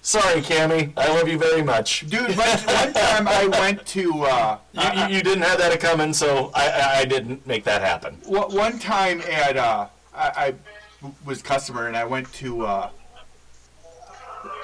[0.03, 0.93] Sorry, Cammy.
[0.97, 2.07] I love you very much.
[2.09, 6.15] Dude, one, one time I went to, uh, You, you, you didn't have that coming,
[6.15, 8.15] so I, I, I didn't make that happen.
[8.25, 10.55] One one time at uh, I,
[11.03, 12.91] I was customer and I went to uh,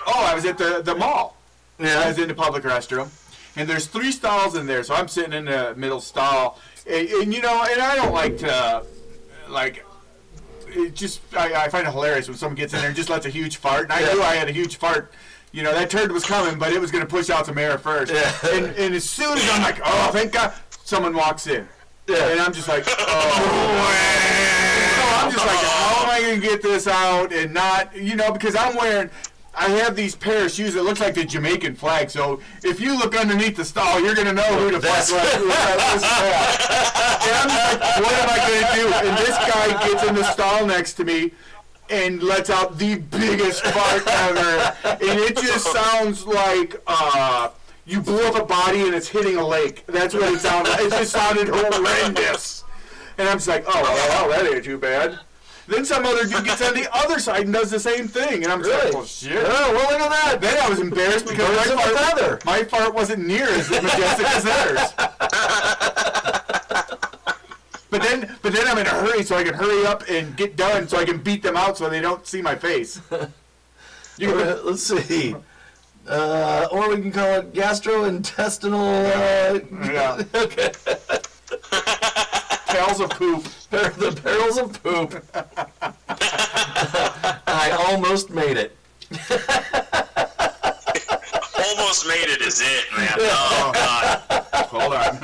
[0.07, 1.36] oh I was at the the mall.
[1.79, 3.09] I was in the public restroom,
[3.57, 7.35] and there's three stalls in there, so I'm sitting in the middle stall, and, and
[7.35, 8.85] you know, and I don't like to
[9.49, 9.85] like.
[10.69, 13.25] It just I, I find it hilarious when someone gets in there and just lets
[13.27, 14.13] a huge fart, and I Yeah.
[14.15, 15.13] knew I had a huge fart.
[15.53, 17.79] You know that turd was coming, but it was going to push out some air
[17.79, 18.13] first.
[18.13, 18.31] Yeah.
[18.53, 20.53] And, and as soon as I'm like, oh, thank God,
[20.85, 21.67] someone walks in.
[22.09, 22.29] Yeah.
[22.29, 23.97] And I'm just like, oh.
[24.97, 28.17] So I'm just like, how am I going to get this out and not, you
[28.17, 29.09] know, because I'm wearing,
[29.59, 32.11] I have these pair of shoes that look like the Jamaican flag.
[32.11, 35.35] So if you look underneath the stall, you're going to know who the fuck was-
[35.35, 36.03] who that was.
[37.27, 39.09] And I'm like, what am I going to do?
[39.09, 41.33] And this guy gets in the stall next to me
[41.91, 44.77] and lets out the biggest fart ever.
[44.85, 47.49] And it just sounds like, uh,
[47.87, 49.85] you blew up a body and it's hitting a lake.
[49.87, 50.81] That's what it sounded like.
[50.83, 52.65] It just sounded horrendous.
[53.19, 55.19] And I'm just like, oh, well, that ain't too bad.
[55.69, 58.45] Then some other dude gets on the other side and does the same thing.
[58.45, 58.85] And I'm just Really?
[58.87, 59.33] like, well, shit.
[59.45, 60.41] Oh, well, look at that.
[60.41, 62.39] Then I was embarrassed because Birds my of a fart, feather.
[62.45, 64.95] my fart wasn't near as majestic as theirs.
[67.89, 70.57] But then, but then I'm in a hurry so I can hurry up and get
[70.57, 73.01] done so I can beat them out so they don't see my face.
[74.19, 75.35] You can, Uh, let's see.
[76.07, 79.07] Uh, or we can call it gastrointestinal.
[79.07, 79.61] Uh,
[79.93, 80.23] Yeah.
[80.35, 80.73] okay.
[82.67, 83.45] Tails of poop.
[83.71, 85.23] Par- the barrels of poop.
[87.47, 88.77] I almost made it.
[91.59, 93.13] Almost made it is it, man.
[93.19, 94.23] Oh god.
[94.67, 95.19] Hold on.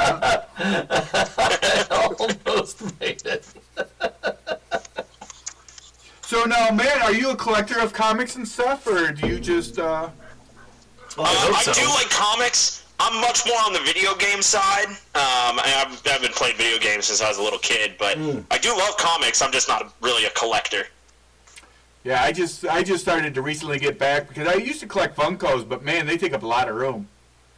[0.60, 1.86] I
[2.46, 3.46] almost made it.
[6.22, 9.78] So now, man, are you a collector of comics and stuff, or do you just?
[9.78, 10.08] uh...
[11.18, 11.72] Well, I Uh, hope I so.
[11.74, 12.81] do like comics.
[13.04, 14.86] I'm much more on the video game side.
[14.86, 14.96] Um,
[15.58, 18.16] I- I've, I've been playing video games since I was a little kid, but
[18.50, 19.42] I do love comics.
[19.42, 20.84] I'm just not really a collector.
[22.04, 25.16] Yeah, I just I just started to recently get back because I used to collect
[25.16, 27.08] Funkos, but man, they take up a lot of room.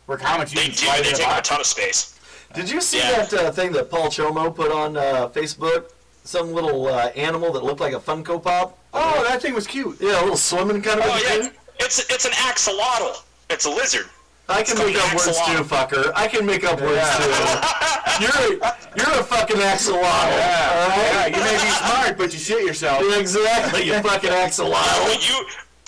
[0.06, 0.78] Where comics you They can do.
[0.78, 2.18] slide They in a take up a ton of space.
[2.54, 3.24] Did you see Yeah.
[3.24, 5.90] that uh, thing that Paul Chomo put on uh, Facebook?
[6.24, 8.78] Some little uh, animal that looked like a Funko Pop.
[8.94, 9.96] Oh, that thing was cute.
[10.00, 11.52] Yeah, a little swimming kind of Oh a yeah, thing.
[11.80, 13.22] it's it's an axolotl.
[13.50, 14.06] It's a lizard.
[14.48, 16.12] I can make up words too, fucker.
[16.14, 17.94] I can make up words too.
[18.20, 20.00] You're a, you're a fucking axolotl.
[20.02, 20.96] Yeah, all right?
[20.96, 21.26] yeah.
[21.26, 23.02] You may be smart, but you shit yourself.
[23.02, 23.82] Yeah, exactly.
[23.86, 24.70] You fucking axolotl.
[24.70, 25.44] Well, you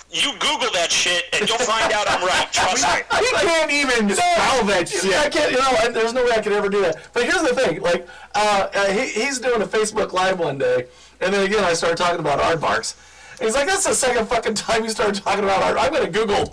[0.09, 2.51] you Google that shit and you'll find out I'm right.
[2.51, 3.03] Trust me.
[3.21, 6.53] We can't even spell that I can't, you know, and there's no way I could
[6.53, 6.97] ever do that.
[7.13, 10.87] But here's the thing, like, uh, uh, he, he's doing a Facebook Live one day,
[11.21, 12.95] and then again I started talking about aardvarks.
[13.39, 15.77] And he's like, that's the second fucking time you started talking about art.
[15.79, 16.51] I'm gonna Google.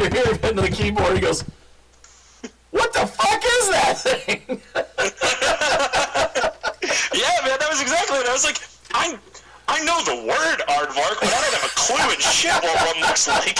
[0.00, 1.14] You hear him hitting the keyboard.
[1.14, 1.44] He goes,
[2.70, 4.60] "What the fuck is that thing?"
[7.12, 8.26] Yeah, man, that was exactly it.
[8.26, 8.60] I was like,
[8.92, 9.18] I
[9.68, 13.00] I know the word aardvark, but I don't have a clue in shit what one
[13.02, 13.58] looks like.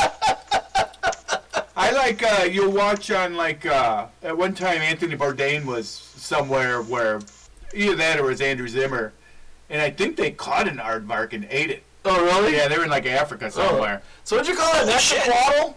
[1.76, 6.82] I like uh, you'll watch on like uh, at one time Anthony Bourdain was somewhere
[6.82, 7.20] where
[7.74, 9.12] either that or it was Andrew Zimmern,
[9.68, 11.82] and I think they caught an aardvark and ate it.
[12.04, 12.56] oh, really?
[12.56, 13.50] Yeah, they were in like Africa Oh.
[13.50, 14.02] somewhere.
[14.24, 14.88] So what'd you call it?
[14.88, 15.18] An shit.
[15.22, 15.74] axolotl?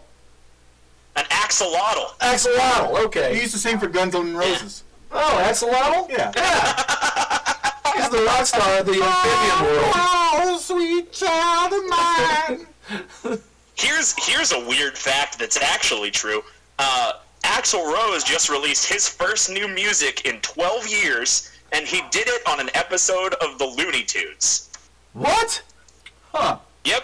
[1.16, 2.18] An axolotl.
[2.20, 3.06] Axolotl.
[3.06, 3.36] Okay.
[3.36, 4.84] He used to sing for Guns N' Roses.
[5.12, 6.10] Oh, axolotl.
[6.10, 6.32] Yeah.
[6.36, 7.94] Yeah.
[7.96, 9.92] He's the rock star of the amphibian world.
[9.96, 13.40] Oh, sweet child of mine.
[13.76, 16.44] Here's here's a weird fact that's actually true.
[16.78, 22.28] Uh, Axl Rose just released his first new music in 12 years, and he did
[22.28, 24.70] it on an episode of the Looney Tunes.
[25.14, 25.62] What?
[26.34, 26.58] Huh.
[26.86, 27.04] Yep.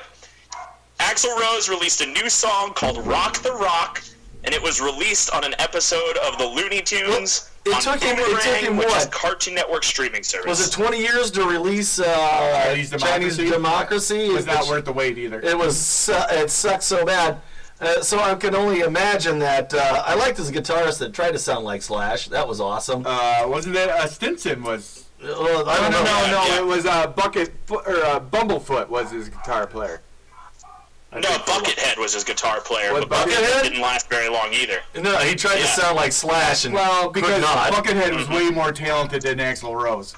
[0.99, 4.01] Axl Rose released a new song called Rock the Rock,
[4.43, 7.49] and it was released on an episode of the Looney Tunes.
[7.65, 9.11] It on took him- it took Boomerang, him which is what?
[9.11, 10.47] Cartoon Network streaming service.
[10.47, 12.05] Was it 20 years to release uh,
[12.65, 13.49] Chinese Chinese Democracy?
[13.49, 14.25] Democracy?
[14.27, 15.39] It was not worth the wait either.
[15.41, 17.39] It was su- it sucked so bad.
[17.81, 19.73] Uh, so I can only imagine that.
[19.73, 22.27] Uh, I liked this guitarist that tried to sound like Slash.
[22.27, 23.03] That was awesome.
[23.05, 25.05] Uh, wasn't it uh, Stinson was?
[25.21, 26.03] Well, I No, don't no, know.
[26.03, 26.45] no, no.
[26.47, 26.57] Yeah.
[26.59, 30.01] It was uh, Bucket or uh, Bumblefoot was his guitar player.
[31.11, 31.61] I no, think for a while.
[31.63, 33.63] Buckethead was his guitar player, What, but Buckethead Buckethead?
[33.63, 34.79] didn't last very long either.
[35.01, 37.71] No, he tried to sound like Slash and Well, could because not.
[37.73, 40.15] Buckethead was way more talented than Axl Rose.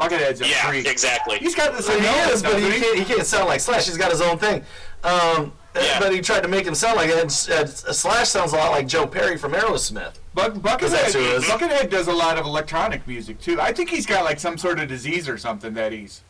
[0.00, 0.86] Buckethead's a Yeah, freak.
[0.88, 1.38] exactly.
[1.38, 3.60] He's got the So same he nose, is, but he can't, he can't sound like
[3.60, 3.86] Slash.
[3.86, 4.64] He's got his own thing.
[5.04, 5.98] Um, Yeah.
[6.00, 7.18] But he tried to make him sound like it.
[7.20, 10.14] And, uh, Slash sounds a lot like Joe Perry from Aerosmith.
[10.32, 11.44] Buck, that's Buckethead, who it is.
[11.44, 13.60] Buckethead does a lot of electronic music too.
[13.60, 16.22] I think he's got like some sort of disease or something that he's.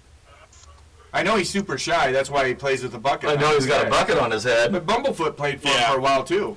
[1.14, 2.10] I know he's super shy.
[2.10, 3.30] That's why he plays with the bucket.
[3.30, 4.72] I know he's his got a bucket on his head.
[4.72, 6.56] But Bumblefoot played for him for a while too.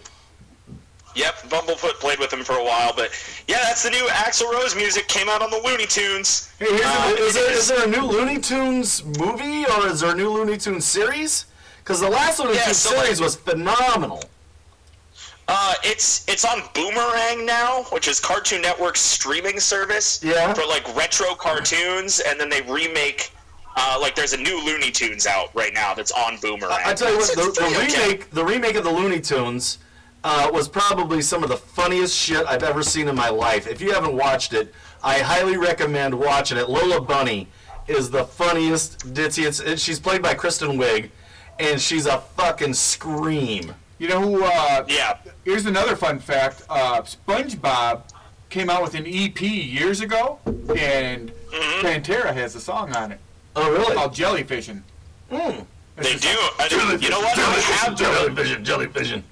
[1.16, 3.10] Yep, Bumblefoot played with him for a while, but
[3.48, 5.08] yeah, that's the new Axl Rose music.
[5.08, 6.52] Came out on the Looney Tunes.
[6.60, 9.88] Hey, here's Uh, a, Is there, it is there a new Looney Tunes movie or
[9.88, 11.46] is there a new Looney Tunes series?
[11.84, 14.24] Because the last Looney Yeah, Tunes so, like- series was phenomenal.
[15.48, 20.54] Uh, it's it's on Boomerang now, which is Cartoon Network's streaming service Yeah.
[20.54, 23.32] for like retro cartoons, and then they remake.
[23.80, 26.80] Uh, like there's a new Looney Tunes out right now that's on Boomerang.
[26.84, 28.02] I tell you what, the, the pretty okay.
[28.10, 29.78] remake, the remake of the Looney Tunes,
[30.24, 33.68] uh, was probably some of the funniest shit I've ever seen in my life.
[33.68, 34.74] If you haven't watched it,
[35.04, 36.68] I highly recommend watching it.
[36.70, 37.48] Lola Bunny
[37.88, 39.46] is the funniest ditzy.
[39.46, 41.12] It's, it, she's played by Kristen Wiig,
[41.60, 43.76] and she's a fucking scream.
[44.00, 44.44] you know who?
[44.44, 46.64] Uh, Yeah, Here's another fun fact.
[46.68, 48.02] Uh, SpongeBob
[48.50, 50.40] came out with an EP years ago,
[50.76, 51.88] and Mm-hmm.
[51.88, 53.20] Pantera has a song on it
[53.60, 53.96] Oh, really?
[53.96, 54.82] called Jellyfishing.
[55.32, 55.66] Mm.
[55.96, 56.28] they do.
[56.60, 56.76] I do.
[57.04, 57.38] You know what?
[57.38, 57.42] I
[57.82, 59.24] have Jellyvision, Jellyvision.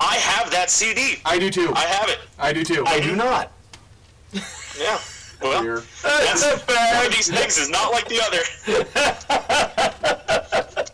[0.00, 1.20] I have that CD.
[1.24, 1.72] I do too.
[1.74, 2.18] I have it.
[2.38, 2.84] I do too.
[2.86, 3.50] I do not.
[4.80, 4.98] Yeah.
[5.42, 5.82] Well, Here.
[6.02, 8.42] that's one of these things is not like the other.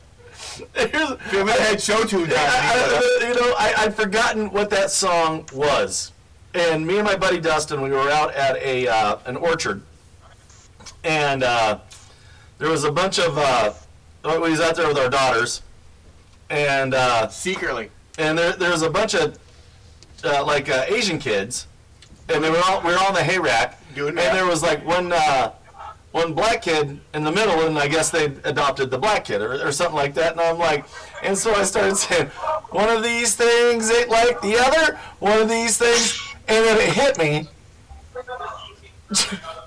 [0.75, 2.39] Here's, We haven't had show tunes on it.
[2.39, 6.11] I- I- you know, I, I'd forgotten what that song was,
[6.55, 9.81] and me and my buddy Dustin, we were out at a uh, an orchard,
[11.05, 11.79] and uh,
[12.59, 13.73] there was a bunch of uh,
[14.25, 15.63] we was out there with our daughters,
[16.51, 17.91] and uh, Secretly.
[18.19, 19.39] and there there was a bunch of
[20.25, 21.67] uh, like uh, Asian kids,
[22.29, 24.35] and they were all we were all in the hay rack, Doing and that.
[24.35, 25.53] there was like one uh,
[26.13, 29.67] one black kid in the middle, and I guess they adopted the black kid or,
[29.67, 30.85] or something like that, and I'm like,
[31.23, 32.27] and so I started saying,
[32.71, 36.93] one of these things ain't like the other, one of these things, and then it
[36.93, 37.49] hit me.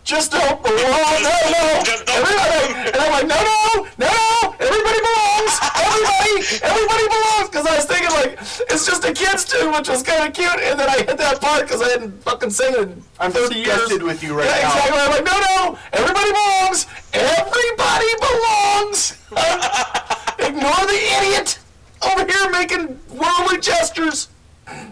[0.04, 5.54] Just don't belong, no, no, everybody, and I'm like, no, no, no, no, everybody belongs,
[5.78, 6.34] everybody,
[6.64, 8.40] everybody belongs, because I was thinking like,
[8.72, 11.40] it's just a kid's tune, which was kind of cute, and then I hit that
[11.40, 13.68] part because I hadn't fucking sang it in I'm 30 years.
[13.68, 14.74] disgusted with you right yeah, now.
[14.74, 15.00] exactly.
[15.00, 19.18] I'm like, no, no, everybody belongs, everybody belongs.
[20.40, 21.60] Ignore the idiot
[22.02, 24.30] over here making worldly gestures.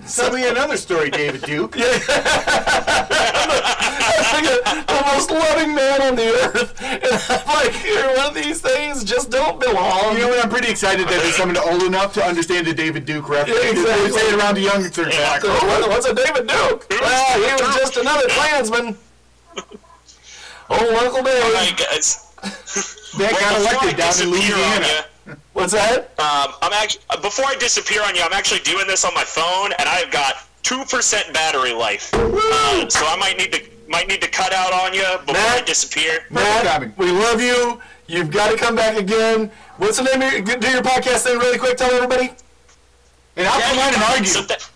[0.07, 1.75] Tell me another story, David Duke.
[4.41, 6.81] Yeah, the most loving man on the earth.
[6.81, 10.13] And I'm like, here, one of these things just don't belong.
[10.13, 10.43] You know what?
[10.43, 13.59] I'm pretty excited that there's someone old enough to understand the David Duke reference.
[13.63, 14.05] Yeah, exactly.
[14.05, 15.13] We say it around the youngsters.
[15.13, 15.39] Yeah.
[15.43, 16.87] Oh, what's a David Duke?
[16.89, 18.97] Well, he was just another Klansman.
[20.69, 21.53] Oh, Uncle Dave.
[21.55, 22.33] Hey guys.
[23.17, 25.05] That got elected down in disappear on Louisiana.
[25.29, 26.09] Ya, What's that?
[26.19, 29.71] Um, I'm actually before I disappear on you, I'm actually doing this on my phone,
[29.79, 32.09] and I've got two percent battery life.
[32.13, 35.55] Uh, so I might need to might need to cut out on you before I
[35.57, 35.65] Matt?
[35.65, 36.19] disappear.
[36.29, 36.93] Matt, timing.
[36.97, 37.81] we love you.
[38.07, 39.51] You've got to come back again.
[39.77, 41.77] What's the name of your, do your podcast thing really quick?
[41.77, 42.31] Tell everybody.
[43.35, 44.25] And I'll come on and argue.
[44.25, 44.69] So that-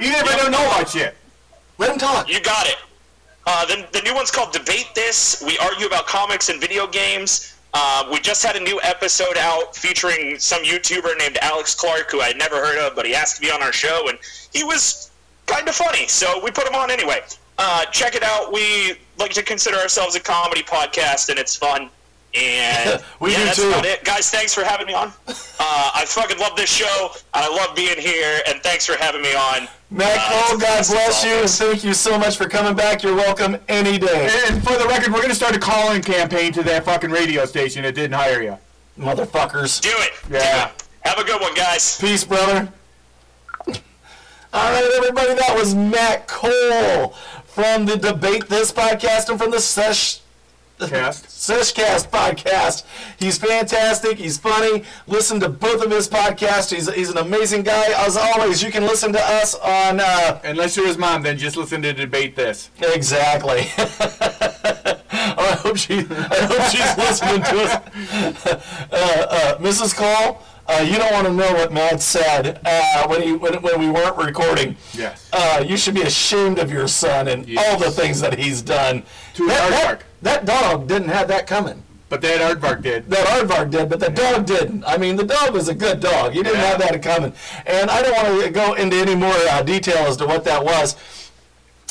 [0.00, 1.14] Even if I don't know about shit.
[1.78, 2.28] Let him talk.
[2.28, 2.76] You got it.
[3.46, 5.42] Uh, the, the new one's called Debate This.
[5.46, 7.55] We argue about comics and video games.
[7.78, 12.22] Uh, we just had a new episode out featuring some YouTuber named Alex Clark, who
[12.22, 14.18] I had never heard of, but he asked to be on our show, and
[14.54, 15.10] he was
[15.44, 17.20] kind of funny, so we put him on anyway.
[17.58, 18.50] Uh, check it out.
[18.50, 21.90] We like to consider ourselves a comedy podcast, and it's fun.
[22.34, 23.68] And We yeah, do that's too.
[23.68, 24.04] about it.
[24.04, 25.08] Guys, thanks for having me on.
[25.28, 25.34] Uh,
[25.94, 29.34] I fucking love this show, and I love being here, and thanks for having me
[29.34, 29.68] on.
[29.90, 33.02] Matt Uh, Cole, God bless you, and thank you so much for coming back.
[33.02, 34.28] You're welcome any day.
[34.48, 37.44] And for the record, we're going to start a call-in campaign to that fucking radio
[37.46, 38.58] station that didn't hire you.
[38.98, 39.80] Motherfuckers.
[39.80, 40.12] Do it.
[40.28, 40.66] Do Yeah.
[40.68, 40.82] it.
[41.02, 41.98] Have a good one, guys.
[42.00, 42.68] Peace, brother.
[43.68, 47.14] All right, everybody, that was Matt Cole
[47.46, 50.20] from the Debate This podcast and from the Sesh
[50.78, 51.24] Cast.
[51.26, 52.84] Seshcast podcast.
[53.18, 54.18] He's fantastic.
[54.18, 54.84] He's funny.
[55.06, 56.74] Listen to both of his podcasts.
[56.74, 57.86] He's, he's an amazing guy.
[57.96, 60.00] As always, you can listen to us on.
[60.00, 62.70] Uh, Unless you're his mom, then just listen to debate this.
[62.82, 63.60] exactly.
[65.38, 65.98] I hope she.
[65.98, 68.62] I hope she's listening to us.
[68.92, 69.94] Uh, uh, Mrs.
[69.94, 73.78] Cole, uh, you don't want to know what Matt said uh, when he when, when
[73.80, 74.76] we weren't recording.
[74.94, 75.28] Yes.
[75.32, 79.02] Uh, you should be ashamed of your son and all the things that he's done.
[79.34, 81.82] To that, that, that dog didn't have that coming.
[82.08, 83.10] But that aardvark did.
[83.10, 84.84] That aardvark did, but the dog didn't.
[84.84, 86.36] I mean, the dog was a good dog.
[86.36, 86.66] You didn't Yeah.
[86.68, 87.32] have that coming.
[87.66, 90.64] And I don't want to go into any more uh, detail as to what that
[90.64, 90.94] was.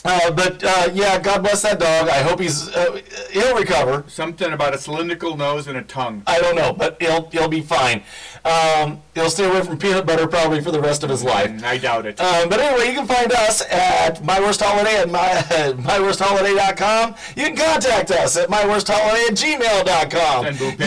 [0.06, 2.10] Uh, but uh, yeah, God bless that dog.
[2.10, 3.02] I hope he's uh,
[3.32, 4.04] he'll recover.
[4.08, 6.24] Something about a cylindrical nose and a tongue.
[6.28, 8.04] I don't know, but he'll he'll be fine.
[8.46, 11.50] Um, he'll stay away from peanut butter probably for the rest of his life.
[11.50, 12.22] And I doubt it.
[12.22, 15.20] Um, but anyway, you can find us at My Worst Holiday at my,
[15.82, 17.16] myworstholiday.com.
[17.36, 20.46] You can contact us at myworstholiday at gmail.com.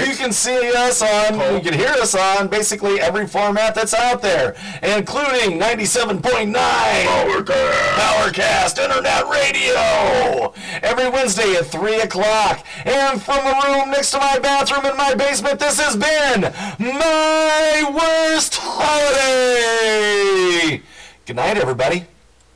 [0.09, 4.23] You can see us on, you can hear us on basically every format that's out
[4.23, 4.55] there,
[4.85, 6.55] including 97.9
[7.99, 8.79] Powercast
[9.09, 10.53] Internet Radio
[10.83, 12.63] every Wednesday at 3 o'clock.
[12.85, 16.43] And from the room next to my bathroom in my basement, this has been
[16.79, 19.63] My Worst Holiday.
[21.25, 22.05] Good night, everybody.